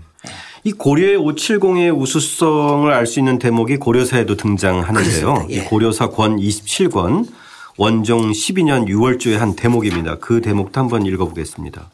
이 0.62 0.70
고려의 0.70 1.18
570의 1.18 1.98
우수성을 1.98 2.92
알 2.92 3.06
수 3.06 3.18
있는 3.18 3.40
대목이 3.40 3.78
고려사에도 3.78 4.36
등장하는데요. 4.36 5.46
예. 5.50 5.54
이 5.54 5.60
고려사 5.64 6.10
권 6.10 6.36
27권 6.36 7.26
원종 7.76 8.30
12년 8.30 8.86
6월조의 8.86 9.38
한 9.38 9.56
대목입니다. 9.56 10.18
그 10.20 10.40
대목도 10.40 10.78
한번 10.78 11.04
읽어보겠습니다. 11.06 11.90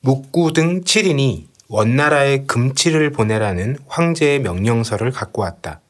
묵구 0.00 0.54
등 0.54 0.80
7인이 0.84 1.49
원나라에 1.72 2.46
금치를 2.46 3.12
보내라는 3.12 3.78
황제의 3.86 4.40
명령서를 4.40 5.12
갖고 5.12 5.42
왔다. 5.42 5.80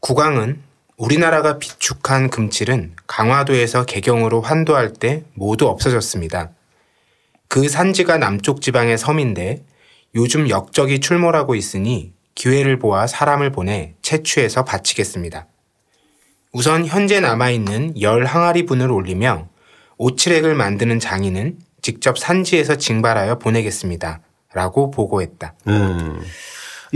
국왕은 0.00 0.60
우리나라가 0.98 1.58
비축한 1.58 2.28
금칠은 2.28 2.92
강화도에서 3.06 3.86
개경으로 3.86 4.42
환도할 4.42 4.92
때 4.92 5.24
모두 5.32 5.68
없어졌습니다. 5.68 6.50
그 7.48 7.66
산지가 7.66 8.18
남쪽 8.18 8.60
지방의 8.60 8.98
섬인데 8.98 9.64
요즘 10.16 10.50
역적이 10.50 11.00
출몰하고 11.00 11.54
있으니 11.54 12.12
기회를 12.34 12.78
보아 12.78 13.06
사람을 13.06 13.52
보내 13.52 13.94
채취해서 14.02 14.66
바치겠습니다. 14.66 15.46
우선 16.52 16.84
현재 16.84 17.20
남아있는 17.20 18.02
열 18.02 18.26
항아리 18.26 18.66
분을 18.66 18.90
올리며 18.90 19.48
오칠액을 19.96 20.54
만드는 20.54 21.00
장인은 21.00 21.56
직접 21.80 22.18
산지에서 22.18 22.76
징발하여 22.76 23.38
보내겠습니다. 23.38 24.20
라고 24.54 24.90
보고했다. 24.90 25.54
음. 25.68 26.20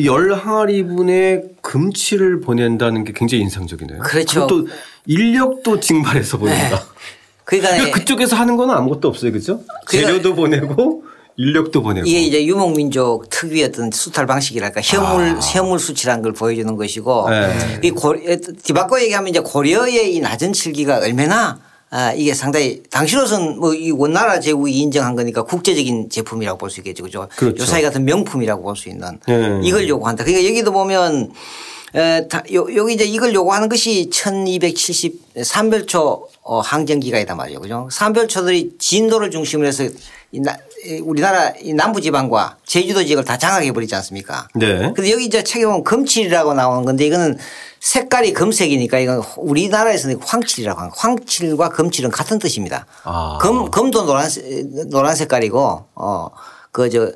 열 0.05 0.33
항아리분의 0.33 1.43
금치를 1.61 2.41
보낸다는 2.41 3.05
게 3.05 3.13
굉장히 3.15 3.43
인상적이네요. 3.43 3.99
그렇죠. 3.99 4.47
또 4.47 4.69
인력도 5.07 5.81
징발해서 5.81 6.39
보낸다. 6.39 6.77
네. 6.77 6.83
그러니까, 7.45 7.71
그러니까 7.71 7.99
그쪽에서 7.99 8.37
하는 8.37 8.57
건 8.57 8.71
아무것도 8.71 9.09
없어요, 9.09 9.33
그죠? 9.33 9.61
그러니까 9.87 10.13
재료도 10.13 10.35
보내고 10.35 11.05
인력도 11.37 11.83
보내고. 11.83 12.07
이게 12.07 12.21
이제 12.21 12.45
유목민족 12.45 13.31
특유의 13.31 13.65
어떤 13.65 13.91
수탈 13.91 14.27
방식이랄까 14.27 14.81
혐물 14.83 15.31
아. 15.31 15.39
혐물 15.41 15.79
수치라는 15.79 16.23
걸 16.23 16.33
보여주는 16.33 16.77
것이고 16.77 17.31
네. 17.31 17.81
이 17.83 17.91
고, 17.91 18.15
뒤바꿔 18.63 19.01
얘기하면 19.03 19.29
이제 19.29 19.41
고려의 19.41 20.15
이 20.15 20.21
낮은 20.21 20.53
칠기가 20.53 20.99
얼마나 20.99 21.59
아, 21.91 22.13
이게 22.13 22.35
상당히 22.35 22.83
당시로선 22.91 23.59
뭐 23.59 23.75
이 23.75 23.91
원나라 23.91 24.41
제국이 24.41 24.73
인정한 24.79 25.17
거니까 25.17 25.43
국제적인 25.45 26.11
제품이라고 26.11 26.59
볼 26.59 26.71
수 26.71 26.81
있겠죠. 26.81 27.03
그죠. 27.05 27.29
그렇죠. 27.37 27.63
요사이 27.63 27.83
같은 27.83 28.05
명품이라고 28.05 28.63
볼 28.63 28.77
수 28.77 28.89
있는 28.89 29.19
네. 29.27 29.61
이걸 29.63 29.89
요구한다. 29.89 30.25
그러니까 30.25 30.47
여기도 30.49 30.73
보면 30.73 31.33
에, 31.95 32.29
다, 32.29 32.43
요, 32.53 32.67
여기 32.77 32.93
이제 32.93 33.05
이걸 33.05 33.33
요구하는 33.33 33.69
것이 33.71 34.11
1270 34.11 35.43
삼별초 35.43 36.29
어, 36.43 36.61
항쟁기가이다 36.61 37.35
말이에요. 37.35 37.61
그죠. 37.61 37.89
삼별초들이 37.91 38.73
진도를 38.79 39.31
중심으로 39.31 39.67
해서 39.69 39.85
이 40.33 40.41
나, 40.41 40.55
이 40.55 40.59
우리나라 41.03 41.53
이 41.61 41.73
남부지방과 41.75 42.59
제주도 42.65 43.05
지역을 43.05 43.25
다 43.25 43.37
장악해 43.37 43.73
버리지 43.73 43.95
않습니까? 43.97 44.49
네. 44.55 44.93
근데 44.95 45.11
여기 45.11 45.25
이제 45.25 45.43
책에 45.43 45.67
보면 45.67 45.85
금칠이라고 45.85 46.55
나오는 46.55 46.85
건데 46.85 47.05
이거는 47.07 47.37
색깔이 47.81 48.33
금색이니까 48.33 48.99
이건 48.99 49.23
우리나라에서는 49.37 50.21
황칠이라고 50.23 50.81
하는. 50.81 50.93
황칠과 50.95 51.71
금칠은 51.71 52.11
같은 52.11 52.39
뜻입니다. 52.39 52.87
아. 53.05 53.39
금, 53.41 53.71
금도 53.71 54.05
노란색, 54.05 54.45
노란 54.89 55.15
색깔이고 55.15 55.87
어, 55.95 56.29
그 56.71 56.91
저, 56.91 57.13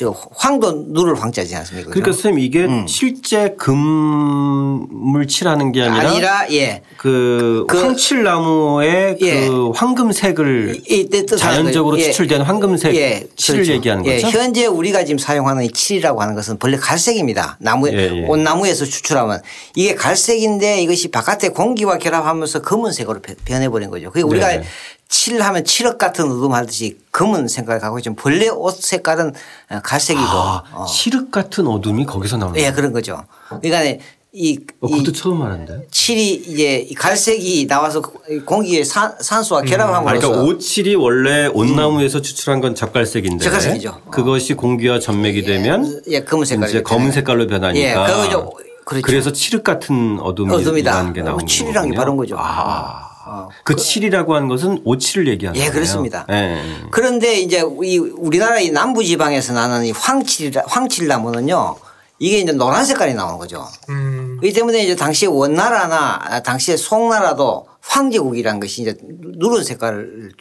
저 0.00 0.16
황도 0.34 0.84
누를 0.88 1.14
황자지 1.14 1.54
않습니까? 1.56 1.90
그러니까? 1.90 2.12
선생님 2.12 2.42
이게 2.42 2.66
실제 2.88 3.50
금을 3.58 5.26
칠하는 5.28 5.72
게 5.72 5.82
아니라, 5.82 6.08
아니라 6.10 6.46
예. 6.52 6.80
그, 6.96 7.66
그- 7.68 7.78
황칠나무의 7.82 9.18
예. 9.20 9.46
그 9.46 9.70
황금색을 9.74 10.80
이- 10.88 11.10
자연적으로. 11.36 11.98
예. 11.98 12.04
추출된 12.04 12.40
황금색 12.40 12.94
칠을 13.36 13.58
그렇죠. 13.60 13.72
얘기하는 13.74 14.06
예. 14.06 14.22
거죠. 14.22 14.38
현재 14.38 14.64
우리가 14.64 15.04
지금 15.04 15.18
사용하는 15.18 15.64
이 15.64 15.70
칠이라고 15.70 16.22
하는 16.22 16.34
것은 16.34 16.58
본래 16.58 16.78
갈색입니다. 16.78 17.58
나무 17.60 17.86
예, 17.90 17.92
예. 18.22 18.24
온나무에서 18.26 18.86
추출하면 18.86 19.42
이게 19.76 19.94
갈색인데 19.94 20.80
이것이 20.80 21.08
바깥의 21.10 21.50
공기와 21.52 21.98
결합하면서 21.98 22.62
검은색으로 22.62 23.20
변- 23.20 23.36
변해버린 23.44 23.90
거죠. 23.90 24.10
그게 24.10 24.22
우리가 24.22 24.48
네. 24.48 24.62
칠하면 25.10 25.64
칠흑 25.64 25.98
같은 25.98 26.24
어둠 26.30 26.54
하듯이 26.54 26.96
검은 27.10 27.48
색깔을 27.48 27.80
갖고 27.80 27.98
있지만 27.98 28.14
본래 28.14 28.48
옷 28.48 28.80
색깔은 28.80 29.34
어, 29.70 29.80
갈색이고 29.82 30.24
아, 30.24 30.62
어. 30.72 30.86
칠흑 30.86 31.32
같은 31.32 31.66
어둠이 31.66 32.06
거기서 32.06 32.36
나오는 32.36 32.58
예. 32.60 32.70
그런 32.70 32.92
거죠. 32.92 33.24
그러니까 33.60 34.02
이, 34.32 34.60
어, 34.80 34.86
이 34.86 34.90
그것도 34.92 35.10
처음 35.12 35.42
알았는데. 35.42 35.88
칠이 35.90 36.34
이제 36.46 36.76
이 36.88 36.94
갈색이 36.94 37.66
나와서 37.66 38.00
공기에 38.46 38.84
산, 38.84 39.12
산소와 39.20 39.62
아, 39.62 39.64
결합함으로써 39.64 40.28
그러니까 40.28 40.42
오칠이 40.54 40.94
원래 40.94 41.48
온나무에서 41.48 42.22
추출한 42.22 42.60
건 42.60 42.76
젓갈색인데 42.76 43.44
젓갈색이죠. 43.44 44.02
그것이 44.12 44.54
공기와 44.54 45.00
전맥이 45.00 45.42
되면 45.42 46.02
예, 46.06 46.22
검은 46.22 46.46
색깔 46.46 46.68
이제 46.68 46.82
검은 46.82 47.10
색깔로 47.10 47.42
예, 47.42 47.46
변하니까 47.48 48.30
죠 48.30 48.52
그렇죠. 48.84 49.02
그래서 49.04 49.32
칠흑 49.32 49.64
같은 49.64 50.20
어둠이 50.20 50.54
어둠이다. 50.54 51.12
게 51.12 51.20
어, 51.22 51.24
나오는 51.24 51.46
칠이란 51.46 51.74
게 51.74 51.80
거군요. 51.80 51.96
바른 51.98 52.16
거죠. 52.16 52.36
아. 52.38 53.09
어. 53.30 53.48
그 53.62 53.76
칠이라고 53.76 54.34
하는 54.34 54.48
것은 54.48 54.80
오칠을 54.84 55.28
얘기하는 55.28 55.56
예, 55.56 55.66
거예요. 55.66 55.72
그렇습니다. 55.72 56.26
예. 56.30 56.60
그런데 56.90 57.38
이제 57.38 57.62
이 57.84 57.98
우리나라 57.98 58.58
이 58.58 58.70
남부 58.70 59.04
지방에서 59.04 59.52
나는 59.52 59.84
이 59.84 59.92
황칠 59.92 60.52
황칠 60.66 61.06
나무는요. 61.06 61.76
이게 62.18 62.38
이제 62.38 62.52
노란 62.52 62.84
색깔이 62.84 63.14
나오는 63.14 63.38
거죠. 63.38 63.66
음, 63.88 64.36
그렇기 64.40 64.52
때문에 64.52 64.82
이제 64.82 64.96
당시에 64.96 65.28
원나라나 65.28 66.42
당시에 66.42 66.76
송나라도 66.76 67.66
황제국이라는 67.80 68.60
것이 68.60 68.82
이제 68.82 68.94
누런 69.38 69.64
색깔을 69.64 70.32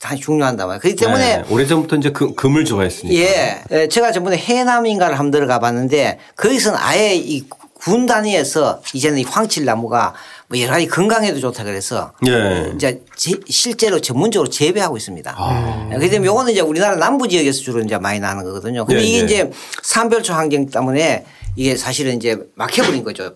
다 0.00 0.14
중요한단 0.14 0.68
말이에요. 0.68 0.80
그렇기 0.80 0.96
때문에 0.96 1.38
네, 1.38 1.44
오래전부터 1.50 1.96
이제 1.96 2.10
금, 2.10 2.34
금을 2.36 2.64
좋아했으니까. 2.66 3.18
예. 3.18 3.62
예, 3.72 3.88
제가 3.88 4.12
전번에 4.12 4.36
해남인가를 4.36 5.18
한번 5.18 5.30
들어 5.30 5.46
가 5.46 5.58
봤는데 5.58 6.18
거기서는 6.36 6.78
아예 6.78 7.16
이 7.16 7.42
군 7.84 8.06
단위에서 8.06 8.80
이제는 8.94 9.18
이 9.18 9.24
황칠나무가 9.24 10.14
뭐 10.48 10.58
여러 10.58 10.72
가지 10.72 10.86
건강에도 10.86 11.38
좋다 11.38 11.64
그래서 11.64 12.12
예. 12.26 12.72
이제 12.74 13.02
제- 13.16 13.38
실제로 13.48 14.00
전문적으로 14.00 14.48
재배하고 14.48 14.96
있습니다. 14.96 15.34
아. 15.36 15.86
그렇기 15.90 16.08
때문에 16.08 16.26
요거는 16.28 16.52
이제 16.52 16.60
우리나라 16.62 16.96
남부 16.96 17.28
지역에서 17.28 17.60
주로 17.60 17.80
이제 17.80 17.98
많이 17.98 18.20
나는 18.20 18.42
거거든요. 18.44 18.86
근데 18.86 19.02
네, 19.02 19.06
이게 19.06 19.18
네. 19.18 19.24
이제 19.24 19.50
삼별초 19.82 20.32
환경 20.32 20.64
때문에 20.66 21.26
이게 21.56 21.76
사실은 21.76 22.16
이제 22.16 22.38
막혀버린 22.54 23.04
거죠. 23.04 23.34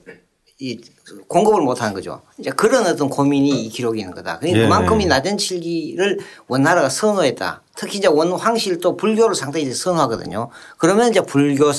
이 0.60 0.80
공급을 1.28 1.62
못 1.62 1.80
하는 1.80 1.94
거죠. 1.94 2.22
이제 2.36 2.50
그런 2.50 2.84
어떤 2.84 3.08
고민이 3.08 3.64
이 3.64 3.68
기록에 3.68 4.00
있는 4.00 4.12
거다. 4.12 4.40
그러니까 4.40 4.58
네. 4.58 4.64
그만큼 4.64 5.00
이 5.00 5.06
낮은 5.06 5.38
칠기를 5.38 6.18
원나라가 6.48 6.88
선호했다. 6.88 7.62
특히 7.76 7.98
이제 7.98 8.08
원황실도 8.08 8.96
불교를 8.96 9.36
상당히 9.36 9.72
선호하거든요. 9.72 10.50
그러면 10.76 11.10
이제 11.10 11.20
불교 11.20 11.70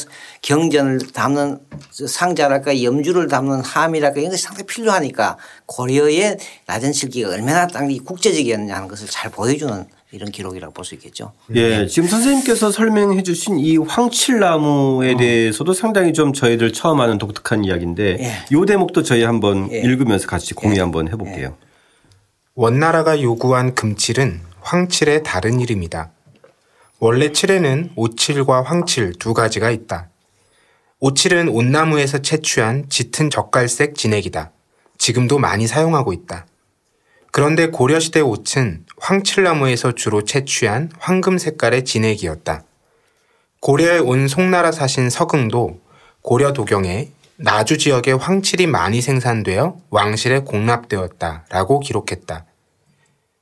경전을 0.41 0.99
담는 1.11 1.59
상자랄까 1.91 2.81
염주를 2.81 3.27
담는 3.27 3.59
함이랄까 3.59 4.21
이런 4.21 4.31
것이 4.31 4.43
상당히 4.43 4.65
필요하니까 4.65 5.37
고려의 5.65 6.37
낮은 6.65 6.93
칠기가 6.93 7.31
얼마나 7.31 7.67
땅이 7.67 7.99
국제적이었느냐 7.99 8.73
하는 8.73 8.87
것을 8.87 9.07
잘 9.09 9.29
보여주는 9.29 9.87
이런 10.11 10.31
기록이라고 10.31 10.73
볼 10.73 10.85
수 10.85 10.95
있겠죠. 10.95 11.33
예, 11.53 11.85
지금 11.85 12.09
선생님께서 12.09 12.71
설명해 12.71 13.21
주신 13.23 13.59
이 13.59 13.77
황칠나무에 13.77 15.15
대해서도 15.17 15.73
상당히 15.73 16.13
좀 16.13 16.33
저희들 16.33 16.73
처음 16.73 16.99
하는 16.99 17.17
독특한 17.19 17.63
이야기인데 17.63 18.17
예. 18.19 18.31
이 18.51 18.65
대목도 18.65 19.03
저희 19.03 19.23
한번 19.23 19.71
예. 19.71 19.79
읽으면서 19.79 20.27
같이 20.27 20.53
공유 20.55 20.81
한번 20.81 21.07
해볼게요. 21.09 21.55
원나라가 22.55 23.21
요구한 23.21 23.75
금칠은 23.75 24.41
황칠의 24.61 25.23
다른 25.23 25.59
이름이다. 25.59 26.11
원래 26.99 27.31
칠에는 27.31 27.91
오칠과 27.95 28.63
황칠 28.63 29.13
두 29.19 29.33
가지가 29.33 29.69
있다. 29.69 30.09
오칠은 30.99 31.47
온나무에서 31.49 32.17
채취한 32.17 32.89
짙은 32.89 33.29
젓갈색 33.29 33.95
진액이다. 33.95 34.51
지금도 34.97 35.37
많이 35.37 35.65
사용하고 35.67 36.11
있다. 36.11 36.45
그런데 37.31 37.67
고려시대 37.67 38.21
옷은 38.21 38.85
황칠나무에서 38.97 39.93
주로 39.93 40.23
채취한 40.23 40.91
황금 40.99 41.37
색깔의 41.37 41.85
진액이었다. 41.85 42.63
고려에 43.61 43.99
온 43.99 44.27
송나라 44.27 44.71
사신 44.71 45.09
서긍도 45.09 45.79
고려 46.21 46.53
도경에 46.53 47.11
나주 47.35 47.77
지역에 47.77 48.11
황칠이 48.11 48.67
많이 48.67 49.01
생산되어 49.01 49.77
왕실에 49.89 50.39
공납되었다 50.39 51.45
라고 51.49 51.79
기록했다. 51.79 52.45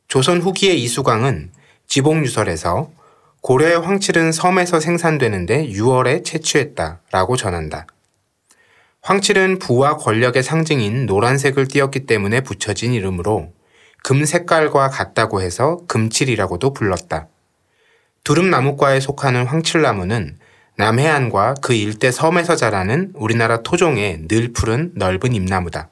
조선 0.07 0.41
후기의 0.41 0.81
이수광은 0.83 1.51
지봉유설에서 1.87 2.91
고려의 3.41 3.79
황칠은 3.79 4.31
섬에서 4.31 4.79
생산되는데 4.79 5.67
6월에 5.69 6.25
채취했다 6.25 7.01
라고 7.11 7.37
전한다. 7.37 7.87
황칠은 9.01 9.59
부와 9.59 9.97
권력의 9.97 10.43
상징인 10.43 11.05
노란색을 11.05 11.67
띄었기 11.67 12.05
때문에 12.05 12.41
붙여진 12.41 12.93
이름으로 12.93 13.53
금 14.07 14.23
색깔과 14.23 14.87
같다고 14.87 15.41
해서 15.41 15.81
금칠이라고도 15.89 16.71
불렀다. 16.71 17.27
두릅나무과에 18.23 19.01
속하는 19.01 19.45
황칠나무는 19.45 20.37
남해안과 20.77 21.55
그 21.61 21.73
일대 21.73 22.09
섬에서 22.09 22.55
자라는 22.55 23.11
우리나라 23.15 23.63
토종의 23.63 24.29
늘 24.29 24.53
푸른 24.53 24.93
넓은 24.95 25.33
잎나무다. 25.33 25.89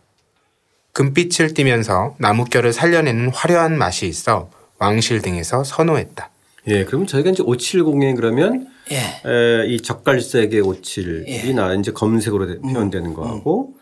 금빛을 0.94 1.54
띠면서 1.56 2.16
나뭇결을 2.18 2.72
살려내는 2.72 3.32
화려한 3.34 3.78
맛이 3.78 4.08
있어 4.08 4.50
왕실 4.78 5.22
등에서 5.22 5.66
선호했다. 5.66 6.30
예, 6.68 6.86
그러면 6.86 7.08
저희가 7.08 7.32
이제 7.32 7.44
570에 7.44 8.16
그러면 8.16 8.70
예. 8.92 8.96
에, 9.30 9.68
이 9.68 9.82
젓갈색의 9.82 10.62
오칠이 10.62 11.54
나 11.54 11.74
이제 11.74 11.92
검은색으로 11.92 12.48
되- 12.48 12.60
표현되는 12.62 13.14
거하고 13.14 13.74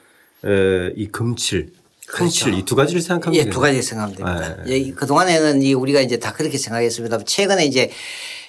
에, 0.43 0.91
이 0.95 1.09
금칠, 1.09 1.71
황칠 2.13 2.53
이두 2.53 2.75
가지를 2.75 3.01
생각하면 3.01 3.39
예. 3.39 3.49
두 3.49 3.59
가지 3.59 3.81
생각하면 3.81 4.15
됩니다. 4.15 4.63
네. 4.65 4.71
예, 4.87 4.91
그동안에는 4.91 5.61
이 5.61 5.73
우리가 5.73 6.01
이제 6.01 6.17
다 6.19 6.31
그렇게 6.33 6.57
생각했습니다. 6.57 7.19
최근에 7.25 7.65
이제 7.65 7.89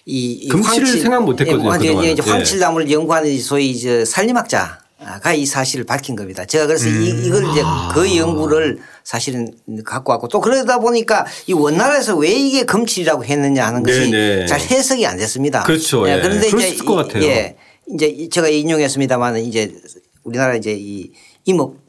이, 0.06 0.32
이 0.32 0.48
금칠을 0.48 0.86
생각 0.86 1.24
못 1.24 1.40
했거든요, 1.40 2.04
예. 2.04 2.12
이제 2.12 2.22
예. 2.26 2.30
황칠나무를 2.30 2.90
연구하는 2.90 3.38
소위 3.40 3.70
이제 3.70 4.04
산림학자 4.04 4.78
가이 5.22 5.44
사실을 5.44 5.84
밝힌 5.84 6.16
겁니다. 6.16 6.44
제가 6.46 6.66
그래서 6.66 6.88
이, 6.88 7.26
이걸 7.26 7.50
이제 7.50 7.62
그 7.92 8.16
연구를 8.16 8.78
사실은 9.02 9.48
갖고 9.84 10.12
왔고 10.12 10.28
또 10.28 10.40
그러다 10.40 10.78
보니까 10.78 11.26
이 11.46 11.52
원나라에서 11.52 12.16
왜 12.16 12.30
이게 12.32 12.64
금칠이라고 12.64 13.24
했느냐 13.24 13.66
하는 13.66 13.82
것이 13.82 14.10
네네. 14.10 14.46
잘 14.46 14.60
해석이 14.60 15.06
안 15.06 15.16
됐습니다. 15.18 15.62
그렇죠. 15.64 16.08
예. 16.08 16.20
그런데 16.20 16.48
그럴 16.48 16.62
이제 16.62 16.84
것 16.84 16.92
이- 16.94 16.96
같아요. 16.96 17.22
예. 17.24 17.56
이제 17.92 18.28
제가 18.30 18.48
인용했습니다만 18.48 19.38
이제 19.38 19.74
우리나라 20.22 20.54
이제 20.56 20.74
이 20.78 21.10
이목 21.44 21.83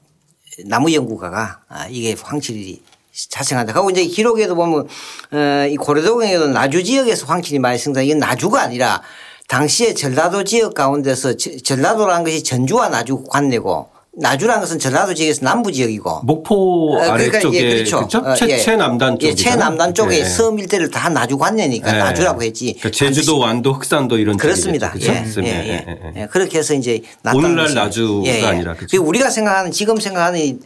나무 0.65 0.93
연구가가 0.93 1.59
아, 1.67 1.87
이게 1.89 2.15
황칠이 2.19 2.81
자생한다. 3.29 3.73
하고 3.73 3.89
이제 3.89 4.05
기록에도 4.05 4.55
보면 4.55 4.87
어, 5.31 5.67
이 5.69 5.75
고려도경에도 5.77 6.47
나주 6.47 6.83
지역에서 6.83 7.25
황칠이 7.25 7.59
많이 7.59 7.77
생산. 7.77 8.03
이건 8.03 8.19
나주가 8.19 8.61
아니라 8.61 9.01
당시에 9.47 9.93
전라도 9.93 10.43
지역 10.43 10.73
가운데서 10.73 11.37
저- 11.37 11.55
전라도라는 11.57 12.23
것이 12.25 12.43
전주와 12.43 12.89
나주 12.89 13.23
관내고 13.29 13.89
나주라는 14.17 14.61
것은 14.61 14.79
전라도 14.79 15.13
지역에서 15.13 15.43
남부 15.43 15.71
지역이고 15.71 16.21
목포 16.23 16.93
어, 16.93 16.99
그러니까 16.99 17.13
아래쪽에 17.13 17.57
예, 17.63 17.73
그렇죠. 17.75 17.97
그렇죠? 17.97 18.17
어, 18.19 18.33
최, 18.35 18.47
예. 18.49 18.57
최남단 18.57 19.19
쪽 19.19 19.27
예, 19.27 19.35
최남단 19.35 19.93
쪽에 19.93 20.23
섬 20.23 20.57
일대를 20.57 20.89
다 20.89 21.09
나주 21.09 21.37
관내니까 21.37 21.93
예. 21.95 21.97
나주라고 21.99 22.41
했지. 22.43 22.73
그러니까 22.79 22.91
제주도, 22.91 23.39
완도, 23.39 23.73
흑산도 23.73 24.17
이런 24.17 24.37
그렇습니다. 24.37 24.91
쪽이겠죠. 24.93 25.13
예, 25.13 25.21
그렇죠? 25.21 25.43
예, 25.43 25.47
예, 25.47 25.53
예, 25.53 25.85
예, 25.87 25.99
예. 26.15 26.21
예. 26.21 26.25
그렇게 26.27 26.59
해서 26.59 26.73
이제 26.73 27.01
오늘날 27.33 27.73
나주가 27.73 28.47
아니라 28.49 28.73
그죠? 28.73 28.87
그리고 28.91 29.05
우리가 29.05 29.29
생각하는 29.29 29.71
지금 29.71 29.97
생각하는 29.99 30.39
이 30.39 30.59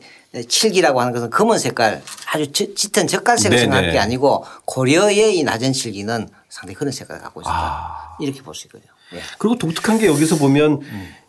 칠기라고 0.47 1.01
하는 1.01 1.11
것은 1.11 1.31
검은 1.31 1.57
색깔 1.57 2.03
아주 2.31 2.51
짙- 2.51 2.75
짙은 2.75 3.07
젓갈색을. 3.07 3.57
생각할 3.57 3.91
게 3.91 3.97
아니고 3.97 4.45
고려의 4.65 5.37
이 5.39 5.43
낮은 5.43 5.73
칠기는 5.73 6.29
상당히 6.49 6.75
그런 6.75 6.91
색깔을 6.91 7.19
갖고 7.23 7.41
있다. 7.41 7.49
아. 7.51 8.15
이렇게 8.19 8.43
볼 8.43 8.53
수 8.53 8.67
있거든요. 8.67 8.91
예. 9.15 9.19
그리고 9.39 9.57
독특한 9.57 9.97
게 9.97 10.05
여기서 10.05 10.35
보면 10.35 10.81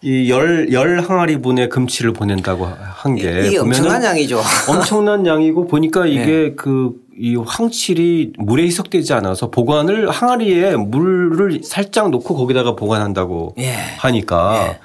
이 0.02 0.30
열 0.30 0.72
열 0.72 1.00
항아리 1.00 1.42
분의 1.42 1.68
금치를 1.68 2.12
보낸다고 2.14 2.66
한 2.66 3.14
게 3.16 3.46
이게 3.46 3.58
엄청난 3.58 4.02
양이죠. 4.02 4.40
엄청난 4.68 5.26
양이고 5.26 5.66
보니까 5.66 6.04
네. 6.04 6.10
이게 6.12 6.54
그이 6.54 7.36
황칠이 7.36 8.32
물에 8.38 8.62
희석되지 8.64 9.12
않아서 9.12 9.50
보관을 9.50 10.08
항아리에 10.08 10.76
물을 10.76 11.60
살짝 11.64 12.08
놓고 12.10 12.34
거기다가 12.34 12.76
보관한다고 12.76 13.54
예. 13.58 13.74
하니까 13.98 14.78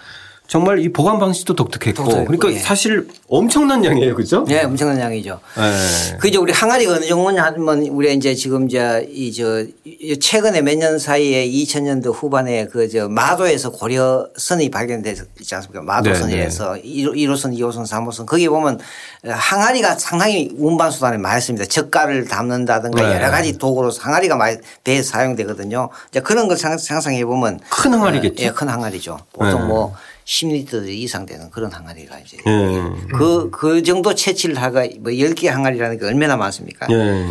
정말 0.47 0.79
이 0.79 0.91
보관 0.93 1.17
방식도 1.19 1.55
독특했고 1.55 2.03
독특했고, 2.03 2.25
그러니까 2.37 2.53
예. 2.53 2.59
사실 2.59 3.07
엄청난 3.27 3.83
양이에요, 3.83 4.15
그죠? 4.15 4.45
예, 4.49 4.61
엄청난 4.61 4.99
양이죠. 4.99 5.39
예. 5.57 6.17
그 6.17 6.27
이제 6.27 6.37
우리 6.37 6.53
항아리가 6.53 6.93
어느 6.93 7.05
정도냐면 7.07 7.81
우리가 7.87 8.13
이제 8.13 8.35
지금 8.35 8.65
이제 8.65 9.07
이 9.11 9.31
저 9.35 9.65
최근에 10.21 10.61
몇 10.61 10.75
년 10.77 10.99
사이에 10.99 11.47
2000년도 11.47 12.13
후반에 12.13 12.67
그 12.67 12.87
저 12.89 13.09
마도에서 13.09 13.71
고려선이 13.71 14.69
발견되지 14.69 15.23
않습니까? 15.55 15.81
마도선이라서 15.81 16.73
1호선, 16.83 17.57
2호선, 17.57 17.85
3호선 17.87 18.25
거기 18.27 18.47
보면 18.47 18.79
항아리가 19.27 19.95
상당히 19.95 20.51
운반 20.57 20.91
수단에 20.91 21.17
많이 21.17 21.41
씁니다. 21.41 21.65
젓갈을 21.65 22.25
담는다든가 22.27 23.01
네. 23.01 23.15
여러 23.15 23.31
가지 23.31 23.57
도구로 23.57 23.91
항아리가 23.99 24.35
많이 24.35 24.57
배에 24.83 25.01
사용되거든요. 25.01 25.89
이제 26.11 26.19
그런 26.19 26.47
걸 26.47 26.55
상- 26.57 26.77
상상해 26.77 27.25
보면 27.25 27.59
큰 27.69 27.93
항아리겠죠? 27.93 28.43
예, 28.43 28.49
큰 28.51 28.69
항아리죠. 28.69 29.17
보통 29.33 29.61
네. 29.61 29.65
뭐 29.67 29.95
10리터 30.25 30.87
이상 30.87 31.25
되는 31.25 31.49
그런 31.51 31.71
항아리가 31.71 32.19
이제 32.19 32.37
예. 32.45 33.07
그, 33.15 33.49
그 33.51 33.83
정도 33.83 34.15
채취를 34.15 34.55
하가 34.59 34.87
뭐 34.99 35.11
10개 35.11 35.47
항아리라는 35.47 35.99
게 35.99 36.05
얼마나 36.05 36.35
많습니까? 36.35 36.87
예. 36.89 37.25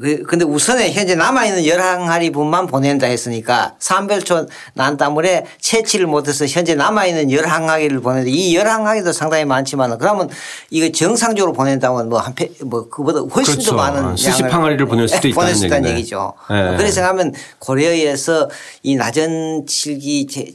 그, 0.00 0.22
근데 0.22 0.44
우선에 0.44 0.92
현재 0.92 1.14
남아있는 1.14 1.66
열 1.66 1.80
항아리 1.80 2.30
분만 2.30 2.66
보낸다 2.66 3.06
했으니까 3.06 3.74
삼별초 3.78 4.46
난다물에 4.74 5.46
채취를 5.60 6.06
못해서 6.06 6.46
현재 6.46 6.74
남아있는 6.74 7.30
열 7.32 7.46
항아리를 7.46 8.00
보내는데 8.00 8.30
이 8.30 8.54
열 8.54 8.68
항아리도 8.68 9.12
상당히 9.12 9.44
많지만 9.44 9.96
그러면 9.98 10.28
이거 10.70 10.90
정상적으로 10.92 11.52
보낸다면 11.52 12.08
뭐한 12.08 12.34
배, 12.34 12.50
뭐 12.64 12.88
그보다 12.88 13.20
훨씬 13.20 13.54
그렇죠. 13.54 13.70
더 13.72 13.76
많은 13.76 14.16
수십 14.16 14.42
항아리를 14.44 14.86
보낼 14.86 15.08
수도 15.08 15.28
예, 15.28 15.30
있다는 15.30 15.34
보낼 15.34 15.54
수 15.54 15.66
있다는. 15.66 15.90
얘기죠. 15.90 16.34
예. 16.50 16.76
그래서 16.76 17.02
하면 17.04 17.32
고려에서 17.58 18.50
이 18.82 18.96
낮은 18.96 19.66
칠기 19.66 20.26
제- 20.26 20.54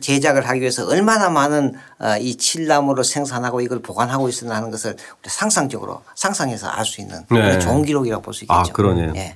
제작을 0.00 0.48
하기 0.48 0.60
위해서 0.60 0.86
얼마나 0.86 1.28
많은 1.30 1.74
어, 1.98 2.14
이 2.20 2.36
칠나무로 2.36 3.02
생산하고 3.02 3.62
이걸 3.62 3.80
보관하고 3.80 4.28
있었나 4.28 4.56
하는 4.56 4.70
것을 4.70 4.90
우리 4.92 5.30
상상적으로 5.30 6.02
상상해서 6.14 6.66
알 6.68 6.84
수 6.84 7.00
있는 7.00 7.24
네. 7.30 7.58
좋은 7.58 7.84
기록이라고 7.84 8.22
볼 8.22 8.34
수 8.34 8.44
있겠죠. 8.44 8.58
아, 8.60 8.62
그러네요. 8.76 9.14
예. 9.16 9.34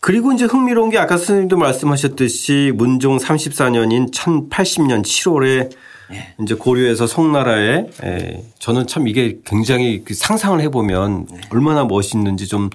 그리고 0.00 0.32
이제 0.32 0.46
흥미로운 0.46 0.88
게 0.88 0.98
아까 0.98 1.16
선생님도 1.18 1.58
말씀하셨듯이 1.58 2.72
문종 2.74 3.18
34년인 3.18 4.10
1080년 4.10 5.02
7월에 5.02 5.70
예. 6.12 6.34
이제 6.42 6.54
고려에서 6.54 7.06
송나라에 7.06 7.86
에, 8.02 8.44
저는 8.58 8.86
참 8.86 9.06
이게 9.06 9.38
굉장히 9.44 10.02
그 10.02 10.14
상상을 10.14 10.60
해보면 10.62 11.26
네. 11.30 11.40
얼마나 11.50 11.84
멋있는지 11.84 12.48
좀 12.48 12.70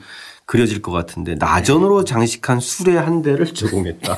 그려질 0.45 0.81
것 0.81 0.91
같은데 0.91 1.35
나전으로 1.35 2.05
장식한 2.05 2.59
수레 2.59 2.95
한 2.95 3.21
대를 3.23 3.53
제공했다. 3.53 4.15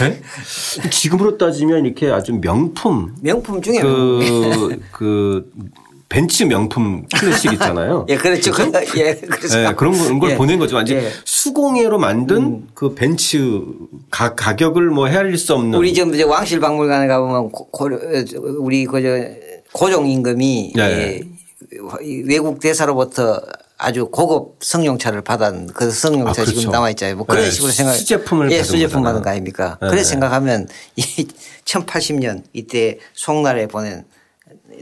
네? 0.00 0.20
지금으로 0.90 1.38
따지면 1.38 1.84
이렇게 1.84 2.10
아주 2.10 2.32
명품 2.32 3.14
명품 3.22 3.62
중에 3.62 3.80
그, 3.80 4.80
그 4.90 5.52
벤츠 6.10 6.42
명품 6.42 7.06
클래식 7.16 7.52
있잖아요. 7.54 8.04
예, 8.10 8.16
그렇죠. 8.16 8.50
그, 8.50 8.64
예, 8.98 9.14
그렇죠. 9.14 9.56
네, 9.56 9.72
그런 9.74 9.96
걸, 9.96 10.18
걸 10.18 10.30
예. 10.32 10.36
보낸 10.36 10.58
거죠. 10.58 10.74
완전 10.76 10.98
예. 10.98 11.02
음. 11.02 11.10
수공예로 11.24 11.98
만든 11.98 12.66
그 12.74 12.94
벤츠 12.94 13.62
가, 14.10 14.34
가격을 14.34 14.90
뭐 14.90 15.06
헤아릴 15.06 15.38
수 15.38 15.54
없는. 15.54 15.78
우리 15.78 15.94
지금 15.94 16.12
이제 16.12 16.24
왕실 16.24 16.58
박물관에 16.58 17.06
가보면 17.06 17.52
고, 17.52 17.70
고, 17.70 17.88
우리 18.58 18.84
그저 18.84 19.08
고종 19.72 20.08
임금이 20.08 20.72
네. 20.74 20.82
예, 20.82 21.20
이 22.02 22.24
외국 22.26 22.58
대사로부터 22.58 23.40
아주 23.78 24.08
고급 24.08 24.56
승용차를 24.62 25.22
받은 25.22 25.68
그 25.68 25.92
승용차 25.92 26.42
아, 26.42 26.44
지금 26.44 26.60
그렇죠. 26.60 26.70
남아 26.72 26.90
있잖아요. 26.90 27.16
뭐 27.16 27.24
그런 27.24 27.44
네, 27.44 27.50
식으로 27.52 27.70
생각. 27.70 27.92
수제품을 27.92 28.50
예, 28.50 28.56
받은 28.58 28.64
수제품. 28.64 29.04
받은 29.04 29.22
거 29.22 29.30
아닙니까? 29.30 29.78
네. 29.80 29.88
그래서 29.88 30.10
생각하면 30.10 30.66
이 30.96 31.02
1080년 31.64 32.42
이때 32.52 32.98
송나라에 33.14 33.68
보낸 33.68 34.04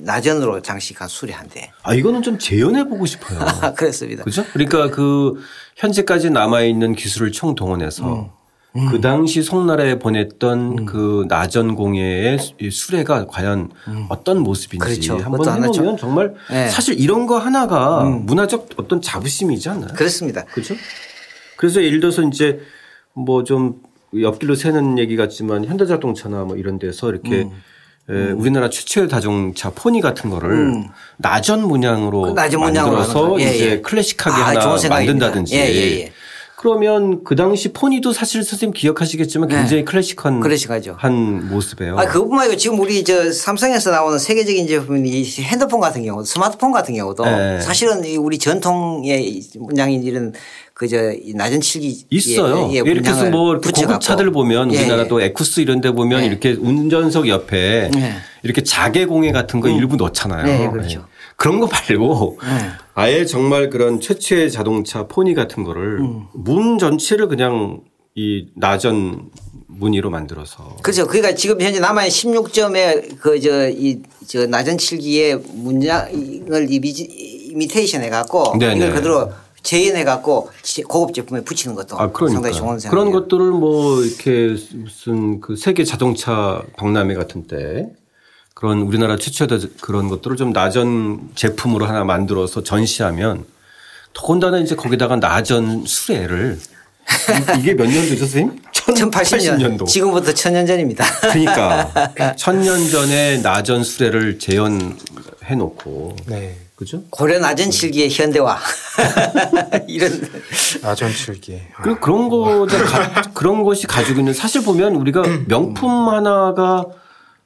나전으로 0.00 0.62
장식한 0.62 1.08
한 1.32 1.48
대. 1.48 1.70
아, 1.82 1.94
이거는 1.94 2.22
좀 2.22 2.38
재현해 2.38 2.84
보고 2.88 3.06
싶어요. 3.06 3.38
그렇습니다. 3.76 4.24
그죠? 4.24 4.44
그러니까 4.52 4.90
그 4.90 5.40
현재까지 5.76 6.30
남아 6.30 6.62
있는 6.62 6.94
기술을 6.94 7.32
총동원해서 7.32 8.30
음. 8.76 8.88
그 8.90 9.00
당시 9.00 9.42
송나라에 9.42 9.98
보냈던 9.98 10.84
그 10.86 11.24
나전 11.28 11.74
공예의 11.74 12.38
수- 12.38 12.52
수레가 12.70 13.26
과연 13.26 13.70
어떤 14.08 14.40
모습인지 14.40 14.84
음. 14.84 14.86
그렇죠. 14.86 15.16
한번 15.24 15.40
해보면 15.48 15.72
좀- 15.72 15.96
정말 15.96 16.34
네. 16.50 16.68
사실 16.68 17.00
이런 17.00 17.26
거 17.26 17.38
하나가 17.38 18.04
문화적 18.04 18.68
어떤 18.76 19.00
자부심이지 19.00 19.68
않나요? 19.70 19.94
그렇습니다. 19.94 20.44
그렇죠? 20.44 20.74
그래서 21.56 21.82
예를 21.82 21.98
들어서 22.00 22.22
이제 22.22 22.60
뭐 23.14 23.42
좀 23.42 23.80
옆길로 24.18 24.54
새는 24.54 24.98
얘기 24.98 25.16
같지만 25.16 25.64
현대자동차나 25.64 26.44
뭐 26.44 26.56
이런 26.56 26.78
데서 26.78 27.10
이렇게 27.10 27.48
음. 28.10 28.28
에, 28.28 28.32
우리나라 28.32 28.70
최초의 28.70 29.08
자동차 29.08 29.70
포니 29.70 30.00
같은 30.00 30.30
거를 30.30 30.84
문양으로 31.62 32.22
그 32.22 32.30
낮은 32.30 32.58
문양으로 32.58 32.96
만들어서 32.96 33.18
하는 33.18 33.30
거. 33.30 33.40
예, 33.40 33.54
이제 33.54 33.70
예. 33.70 33.80
클래식하게 33.80 34.36
아, 34.36 34.46
하나. 34.48 34.88
만든다든지 34.88 35.54
예, 35.56 35.60
예, 35.60 36.00
예. 36.00 36.12
그러면 36.58 37.22
그 37.22 37.36
당시 37.36 37.72
포니도 37.72 38.12
사실 38.12 38.42
선생님 38.42 38.72
기억하시겠지만 38.74 39.48
굉장히 39.48 39.84
클래식한 39.84 40.34
네. 40.34 40.40
클래식하죠. 40.40 40.96
한 40.98 41.48
모습이에요. 41.48 41.96
아, 41.96 42.06
그것뿐만 42.06 42.46
아니고 42.46 42.56
지금 42.56 42.80
우리 42.80 43.04
저 43.04 43.30
삼성에서 43.30 43.92
나오는 43.92 44.18
세계적인 44.18 44.66
제품인 44.66 45.06
이 45.06 45.24
핸드폰 45.38 45.78
같은 45.78 46.02
경우, 46.02 46.24
스마트폰 46.24 46.72
같은 46.72 46.96
경우도 46.96 47.24
네. 47.24 47.60
사실은 47.60 48.04
이 48.04 48.16
우리 48.16 48.38
전통의 48.38 49.40
문양인 49.56 50.02
이런 50.02 50.32
그저 50.78 51.12
낮은 51.34 51.60
칠기 51.60 52.06
있어요. 52.08 52.68
예, 52.70 52.76
예, 52.76 52.78
이렇게 52.78 53.10
해서 53.10 53.28
뭐 53.30 53.50
이렇게 53.50 53.66
붙여갖고. 53.66 53.86
고급 53.94 54.00
차들 54.00 54.30
보면 54.30 54.72
예, 54.72 54.78
우리나라 54.78 55.02
예. 55.02 55.08
또 55.08 55.20
에쿠스 55.20 55.58
이런 55.60 55.80
데 55.80 55.90
보면 55.90 56.22
예. 56.22 56.26
이렇게 56.26 56.52
운전석 56.52 57.26
옆에 57.26 57.90
예. 57.96 58.14
이렇게 58.44 58.62
자개 58.62 59.04
공예 59.04 59.32
같은 59.32 59.58
거 59.58 59.68
일부 59.68 59.96
넣잖아요. 59.96 60.44
네, 60.46 60.70
그렇죠. 60.70 61.00
예. 61.00 61.04
그런 61.34 61.58
거 61.58 61.66
말고 61.66 62.38
네. 62.42 62.48
아예 62.94 63.24
정말 63.24 63.70
그런 63.70 64.00
최초의 64.00 64.52
자동차 64.52 65.08
포니 65.08 65.34
같은 65.34 65.64
거를 65.64 65.98
음. 66.00 66.26
문 66.32 66.78
전체를 66.78 67.26
그냥 67.26 67.80
이 68.14 68.46
나전 68.54 69.30
무늬로 69.66 70.10
만들어서 70.10 70.76
그렇죠. 70.82 71.08
그러니까 71.08 71.34
지금 71.34 71.60
현재 71.60 71.80
남아있는 71.80 72.10
16점의 72.40 73.18
그 73.18 73.40
저 73.40 73.68
이 73.68 74.00
저 74.28 74.46
낮은 74.46 74.76
칠기의 74.78 75.40
이미지 76.68 77.02
이미테이션 77.50 78.02
해갖고 78.02 78.58
네네. 78.58 78.76
이걸 78.76 78.92
그대로 78.92 79.32
재현해갖고 79.68 80.50
고급 80.88 81.14
제품에 81.14 81.42
붙이는 81.42 81.76
것도 81.76 81.98
아, 82.00 82.10
그러니까. 82.10 82.34
상당히 82.36 82.56
좋은 82.56 82.78
생각. 82.78 82.90
그런 82.90 83.10
것들을 83.12 83.50
뭐 83.50 84.02
이렇게 84.02 84.56
무슨 84.74 85.40
그 85.42 85.56
세계 85.56 85.84
자동차 85.84 86.62
박람회 86.78 87.14
같은 87.14 87.46
때 87.46 87.86
그런 88.54 88.78
우리나라 88.80 89.16
최초의 89.16 89.60
그런 89.82 90.08
것들을 90.08 90.36
좀 90.38 90.52
나전 90.52 91.28
제품으로 91.34 91.84
하나 91.84 92.02
만들어서 92.04 92.62
전시하면 92.62 93.44
더군다나 94.14 94.58
이제 94.58 94.74
거기다가 94.74 95.16
나전 95.16 95.84
수레를 95.86 96.58
이- 97.56 97.60
이게 97.60 97.74
몇 97.74 97.84
년도죠, 97.86 98.16
선생님? 98.20 98.58
1080년 98.72 99.76
도. 99.78 99.84
지금부터 99.84 100.32
천년 100.32 100.66
전입니다. 100.66 101.04
그러니까 101.20 102.10
천년 102.36 102.88
전에 102.90 103.38
나전 103.42 103.84
수레를 103.84 104.38
재현해 104.38 104.94
놓고 105.58 106.16
네. 106.26 106.56
그죠? 106.78 107.02
고려 107.10 107.40
나전 107.40 107.72
칠기의 107.72 108.08
현대화 108.08 108.56
이런 109.88 110.12
나전 110.80 111.10
칠기. 111.10 111.60
그 111.82 111.98
그런 111.98 112.28
거 112.28 112.68
그런 113.34 113.64
것이 113.64 113.88
가지고 113.88 114.20
있는 114.20 114.32
사실 114.32 114.62
보면 114.62 114.94
우리가 114.94 115.22
명품 115.48 115.90
하나가 116.08 116.84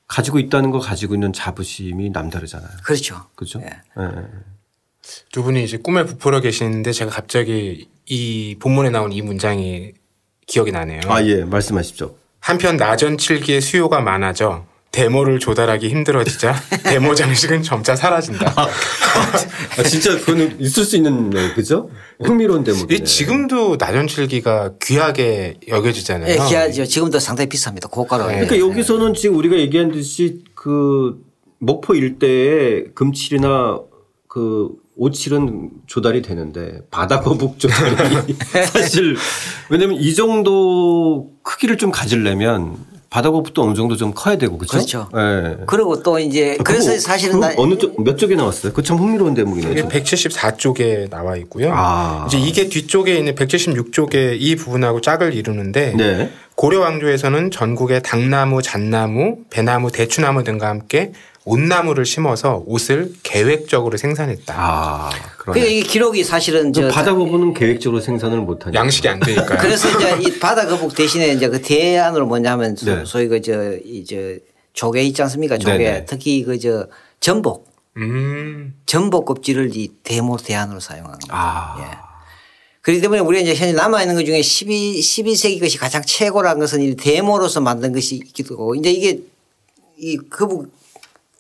가지고 0.07 0.39
있다는 0.39 0.71
거 0.71 0.81
가지고 0.81 1.15
있는 1.15 1.33
자부심이 1.33 2.11
남다르잖아요. 2.11 2.69
그렇죠. 2.85 3.25
그죠? 3.35 3.59
네. 3.61 3.71
네. 3.97 4.05
두 5.33 5.43
분이 5.43 5.65
이제 5.65 5.79
꿈에 5.79 6.05
부풀어 6.05 6.43
계시는데 6.43 6.93
제가 6.93 7.11
갑자기 7.11 7.89
이 8.05 8.57
본문에 8.61 8.91
나온 8.91 9.13
이 9.13 9.23
문장이 9.23 9.93
기억이 10.47 10.73
나네요. 10.73 11.01
아, 11.07 11.25
예. 11.25 11.43
말씀하십시오. 11.45 12.15
한편 12.39 12.77
나전 12.77 13.17
칠기의 13.17 13.63
수요가 13.63 14.03
많아져 14.03 14.67
데모를 14.93 15.39
조달하기 15.39 15.89
힘들어지자 15.89 16.55
데모 16.85 17.15
장식은 17.15 17.63
점차 17.63 17.97
사라진다. 17.97 18.53
아, 18.55 18.69
아, 19.79 19.83
진짜 19.83 20.17
그거는 20.19 20.61
있을 20.61 20.85
수 20.85 20.97
있는 20.97 21.31
네, 21.31 21.53
그죠? 21.55 21.89
흥미로운 22.23 22.63
데모네. 22.63 23.03
지금도 23.03 23.77
나전칠기가 23.79 24.75
귀하게 24.83 25.55
여겨지잖아요. 25.67 26.27
네, 26.27 26.49
귀하죠. 26.49 26.85
지금도 26.85 27.19
상당히 27.19 27.49
비쌉니다. 27.49 27.91
고가로. 27.91 28.27
네. 28.27 28.41
그러니까 28.45 28.59
여기서는 28.59 29.15
지금 29.15 29.37
우리가 29.37 29.57
얘기한 29.57 29.91
듯이 29.91 30.45
그 30.55 31.19
목포 31.59 31.95
일대에 31.95 32.85
금칠이나 32.95 33.81
그 34.29 34.69
오칠은 34.97 35.71
조달이 35.87 36.21
되는데 36.21 36.81
바다 36.91 37.21
거북 37.21 37.59
조달이 37.59 38.37
사실 38.71 39.17
왜냐면 39.71 39.97
이 39.97 40.15
정도 40.15 41.31
크기를 41.43 41.79
좀 41.79 41.91
가지려면 41.91 42.77
바다거북도 43.13 43.63
어느 43.63 43.75
정도 43.75 43.95
좀 43.95 44.13
커야 44.15 44.37
되고 44.39 44.57
그렇죠. 44.57 44.79
그렇죠. 44.79 45.09
네. 45.15 45.57
그리고 45.67 46.03
또 46.03 46.19
이제 46.19 46.57
그래서 46.65 46.99
사실은 46.99 47.41
나 47.41 47.53
어느 47.59 47.77
쪽 47.77 47.93
몇 48.03 48.17
쪽에 48.17 48.35
나왔어요? 48.35 48.73
그 48.73 48.83
참 48.83 48.97
흥미로운 48.97 49.35
대목이네요. 49.35 49.71
이게 49.73 49.83
174쪽에 49.83 51.11
나와 51.11 51.37
있고요. 51.37 51.71
아. 51.75 52.25
이제 52.27 52.39
이게 52.39 52.69
뒤쪽에 52.71 53.15
있는 53.17 53.35
176쪽에 53.35 54.37
이 54.41 54.57
부분하고 54.57 55.03
짝을 55.03 55.35
이루는데 55.35 55.95
네. 55.97 56.31
고려 56.55 56.81
왕조에서는 56.81 57.51
전국에 57.51 58.01
당나무, 58.01 58.63
잣나무, 58.63 59.39
배나무, 59.51 59.91
대추나무 59.93 60.43
등과 60.45 60.69
함께 60.69 61.13
온나무를 61.45 62.05
심어서 62.05 62.63
옷을 62.67 63.13
계획적으로 63.23 63.97
생산했다. 63.97 64.55
아, 64.57 65.11
그러니까 65.39 65.67
이 65.67 65.83
기록이 65.83 66.23
사실은 66.23 66.73
저 66.73 66.89
바다 66.89 67.15
거북은 67.15 67.55
계획적으로 67.55 68.01
생산을 68.01 68.39
못하니 68.39 68.77
양식이 68.77 69.09
안 69.09 69.19
되니까. 69.19 69.57
그래서 69.59 69.89
이제 69.89 70.19
이 70.21 70.39
바다 70.39 70.67
거북 70.67 70.95
대신에 70.95 71.33
이제 71.33 71.49
그 71.49 71.61
대안으로 71.61 72.27
뭐냐면 72.27 72.77
네. 72.77 73.05
소위 73.05 73.27
그저 73.29 73.77
이제 73.85 74.39
조개 74.73 75.03
있지 75.03 75.21
않습니까? 75.23 75.59
조개 75.59 75.79
네네. 75.79 76.05
특히 76.07 76.45
그 76.45 76.59
저 76.59 76.87
전복. 77.23 77.71
음. 77.97 78.75
전복 78.87 79.27
껍질을 79.27 79.77
이 79.77 79.89
대모 80.03 80.37
대안으로 80.39 80.81
사용하는 80.81 81.19
거죠. 81.19 81.33
아. 81.33 81.77
예. 81.81 81.99
그렇기 82.81 83.01
때문에 83.01 83.21
우리가 83.21 83.43
이제 83.43 83.55
현재 83.55 83.75
남아있는 83.75 84.17
것 84.17 84.25
중에 84.25 84.43
12, 84.43 84.99
12세기 84.99 85.61
것이 85.61 85.79
가장 85.79 86.03
최고라는 86.05 86.59
것은 86.61 86.83
이 86.83 86.97
대모로서 86.97 87.61
만든 87.61 87.93
것이 87.93 88.17
있기도 88.17 88.55
하고 88.55 88.75
이제 88.75 88.91
이게 88.91 89.21
이 89.97 90.17
거북 90.17 90.73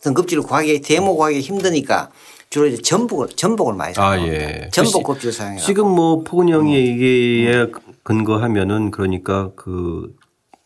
등급지를 0.03 0.43
구하기 0.43 0.81
대모 0.83 1.17
구하기 1.17 1.41
힘드니까 1.41 2.11
주로 2.51 2.67
이제 2.67 2.83
전복을 2.83 3.29
전복을 3.29 3.75
많이 3.75 3.95
사요. 3.95 4.07
아, 4.07 4.27
예. 4.27 4.69
전복 4.73 5.05
껍질을 5.05 5.33
사용해요. 5.33 5.61
지금 5.61 5.88
뭐 5.88 6.23
포근형이 6.23 6.75
얘기에 6.75 7.69
근거하면은 8.03 8.91
그러니까 8.91 9.51
그 9.57 10.15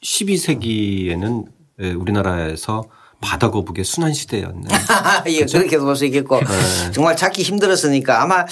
12세기에는 0.02 1.44
예, 1.82 1.92
우리나라에서 1.92 2.84
바다 3.20 3.50
거북의 3.50 3.84
순환 3.84 4.12
시대였네. 4.12 4.68
예, 5.28 5.36
그렇죠? 5.36 5.58
그렇게 5.58 5.78
볼수 5.78 6.04
있겠고 6.06 6.40
네. 6.40 6.90
정말 6.92 7.16
찾기 7.16 7.42
힘들었으니까 7.42 8.22
아마 8.22 8.44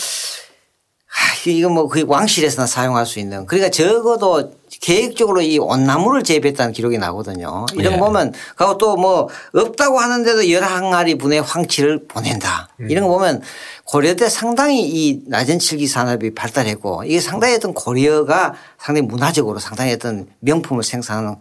이거 1.47 1.69
뭐 1.69 1.89
거의 1.89 2.05
왕실에서나 2.05 2.67
사용할 2.67 3.07
수 3.07 3.19
있는 3.19 3.47
그러니까 3.47 3.71
적어도 3.71 4.53
계획적으로 4.81 5.41
이 5.43 5.59
온나무를 5.59 6.23
재배했다는 6.23 6.73
기록이 6.73 6.99
나거든요. 6.99 7.67
이런 7.75 7.93
거 7.99 7.99
네. 7.99 7.99
보면 7.99 8.33
그리고 8.57 8.79
또 8.79 8.95
뭐 8.97 9.29
없다고 9.55 9.99
하는데도 9.99 10.51
열 10.51 10.63
항아리 10.63 11.17
분의 11.17 11.43
황치를 11.43 12.07
보낸다. 12.07 12.69
음. 12.81 12.91
이런 12.91 13.07
거 13.09 13.15
보면 13.15 13.43
고려 13.85 14.15
때 14.15 14.29
상당히 14.29 14.83
이 14.89 15.21
낮은 15.27 15.59
칠기 15.59 15.87
산업이 15.87 16.35
발달했고 16.35 17.05
이게 17.05 17.21
상당히 17.21 17.55
어떤 17.55 17.75
고려가 17.75 18.55
상당히 18.79 19.07
문화적으로 19.07 19.59
상당히 19.59 19.93
어떤 19.93 20.27
명품을 20.41 20.83
생산하는 20.83 21.37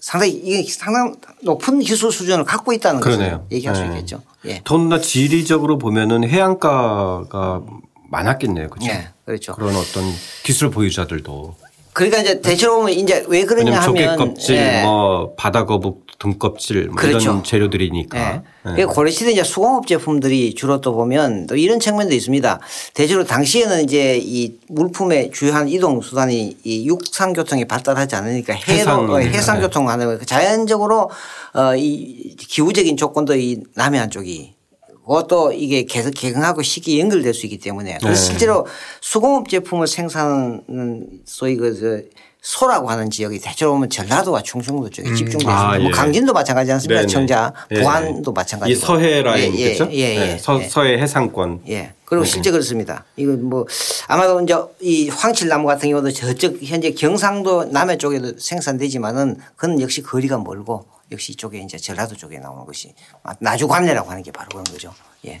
상당히 0.00 0.32
이게 0.32 0.62
상당 0.70 1.16
높은 1.42 1.80
기술 1.80 2.10
수준을 2.12 2.44
갖고 2.44 2.72
있다는 2.72 3.00
그러네요. 3.00 3.30
것을 3.42 3.52
얘기할 3.52 3.74
네. 3.76 3.80
수 3.80 3.86
있겠죠. 3.86 4.22
예. 4.46 4.60
더나 4.64 5.00
지리적으로 5.00 5.76
보면은 5.78 6.28
해안가가 6.28 7.62
많았겠네요. 8.10 8.68
그렇죠. 8.70 8.86
네, 8.92 9.08
그렇죠. 9.24 9.54
그런 9.54 9.76
어떤 9.76 10.04
기술 10.42 10.70
보유자들도. 10.70 11.54
그러니까 11.92 12.20
이제 12.20 12.40
대체로 12.40 12.76
보면 12.76 12.92
이제 12.94 13.24
왜 13.28 13.44
그러냐 13.44 13.80
하면 13.80 13.82
조개껍질, 13.82 14.56
네. 14.56 14.82
뭐 14.82 15.34
바다거북 15.36 16.06
등껍질 16.18 16.86
뭐 16.86 16.96
그렇죠. 16.96 17.18
이런 17.18 17.44
재료들이니까. 17.44 18.42
네. 18.64 18.72
네. 18.76 18.84
고려시대 18.84 19.32
이제 19.32 19.42
수공업 19.42 19.86
제품들이 19.86 20.54
주로 20.54 20.80
또 20.80 20.94
보면 20.94 21.46
또 21.46 21.56
이런 21.56 21.80
측면도 21.80 22.14
있습니다. 22.14 22.60
대체로 22.94 23.24
당시에는 23.24 23.84
이제 23.84 24.18
이 24.22 24.52
물품의 24.68 25.30
주요한 25.32 25.68
이동 25.68 26.00
수단이 26.00 26.58
이 26.62 26.86
육상 26.86 27.32
교통이 27.32 27.64
발달하지 27.66 28.14
않으니까 28.16 28.52
해로 28.54 29.18
해상, 29.20 29.34
해상 29.34 29.60
교통 29.60 29.88
하는 29.88 30.18
자연적으로 30.26 31.10
어 31.54 31.74
이 31.76 32.36
기후적인 32.36 32.96
조건도 32.96 33.34
이 33.34 33.62
남해안 33.74 34.10
쪽이 34.10 34.54
그것도 35.02 35.52
이게 35.52 35.84
계속 35.84 36.10
개강하고 36.10 36.62
시기 36.62 37.00
연결될 37.00 37.34
수 37.34 37.46
있기 37.46 37.58
때문에 37.58 37.98
네. 38.02 38.14
실제로 38.14 38.66
수공업 39.00 39.48
제품을 39.48 39.86
생산하는 39.86 41.08
소위 41.24 41.56
그 41.56 42.08
소라고 42.42 42.88
하는 42.88 43.10
지역이 43.10 43.38
대체로 43.38 43.72
보면 43.72 43.90
전라도와 43.90 44.42
충청도 44.42 44.88
쪽에 44.90 45.08
음. 45.08 45.14
있습니다. 45.14 45.50
아, 45.50 45.78
뭐 45.78 45.88
예. 45.88 45.90
강진도 45.90 46.32
마찬가지 46.32 46.72
않습니까? 46.72 47.00
네네. 47.02 47.12
청자, 47.12 47.52
예. 47.70 47.82
부안도 47.82 48.32
마찬가지고. 48.32 48.72
이 48.72 48.80
서해 48.80 49.22
라인 49.22 49.54
예, 49.58 49.74
그렇죠? 49.74 49.92
예, 49.92 50.14
예, 50.14 50.18
네. 50.18 50.38
서, 50.38 50.58
예. 50.62 50.68
서해 50.68 50.98
해상권. 50.98 51.60
예. 51.68 51.92
그리고 52.06 52.24
네. 52.24 52.30
실제 52.30 52.50
그렇습니다. 52.50 53.04
이거 53.16 53.32
뭐 53.32 53.66
아마도 54.08 54.40
이제 54.40 54.56
이 54.80 55.08
황칠나무 55.10 55.66
같은 55.66 55.90
경우도 55.90 56.12
저쪽 56.12 56.56
현재 56.62 56.92
경상도 56.92 57.66
남해 57.66 57.98
쪽에도 57.98 58.32
생산되지만은 58.38 59.36
그건 59.56 59.80
역시 59.80 60.02
거리가 60.02 60.38
멀고 60.38 60.86
역시 61.10 61.32
이쪽에 61.32 61.58
이제 61.60 61.76
전라도 61.76 62.14
쪽에 62.16 62.38
나오는 62.38 62.64
것이 62.64 62.94
나주관내라고 63.40 64.10
하는 64.10 64.22
게 64.22 64.30
바로 64.30 64.48
그런 64.48 64.64
거죠. 64.64 64.94
예. 65.26 65.40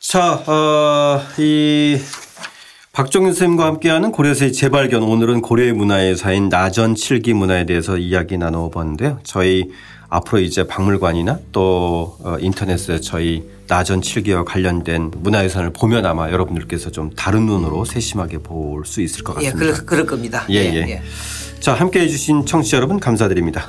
자, 0.00 0.34
어, 0.46 1.20
이 1.38 1.98
박종윤 2.92 3.32
선생님과 3.32 3.64
함께하는 3.66 4.12
고려세의 4.12 4.52
재발견 4.52 5.02
오늘은 5.02 5.42
고려의 5.42 5.72
문화의 5.72 6.16
사인 6.16 6.48
나전 6.48 6.94
칠기 6.94 7.34
문화에 7.34 7.66
대해서 7.66 7.98
이야기 7.98 8.38
나눠봤는데요. 8.38 9.20
저희 9.24 9.70
앞으로 10.08 10.40
이제 10.40 10.66
박물관이나 10.66 11.40
또 11.52 12.16
어, 12.22 12.36
인터넷에 12.38 13.00
저희 13.00 13.44
나전 13.66 14.00
칠기와 14.00 14.44
관련된 14.44 15.10
문화유산을 15.16 15.72
보면 15.72 16.06
아마 16.06 16.30
여러분들께서 16.30 16.90
좀 16.92 17.10
다른 17.10 17.46
눈으로 17.46 17.84
세심하게 17.84 18.38
볼 18.38 18.84
수 18.86 19.00
있을 19.00 19.24
것 19.24 19.32
예, 19.42 19.46
같습니다. 19.50 19.66
예, 19.66 19.72
그럴, 19.72 19.86
그럴 19.86 20.06
겁니다. 20.06 20.46
예, 20.48 20.54
예. 20.56 20.76
예. 20.88 21.02
자, 21.58 21.74
함께 21.74 22.00
해주신 22.00 22.46
청취자 22.46 22.76
여러분 22.76 23.00
감사드립니다. 23.00 23.68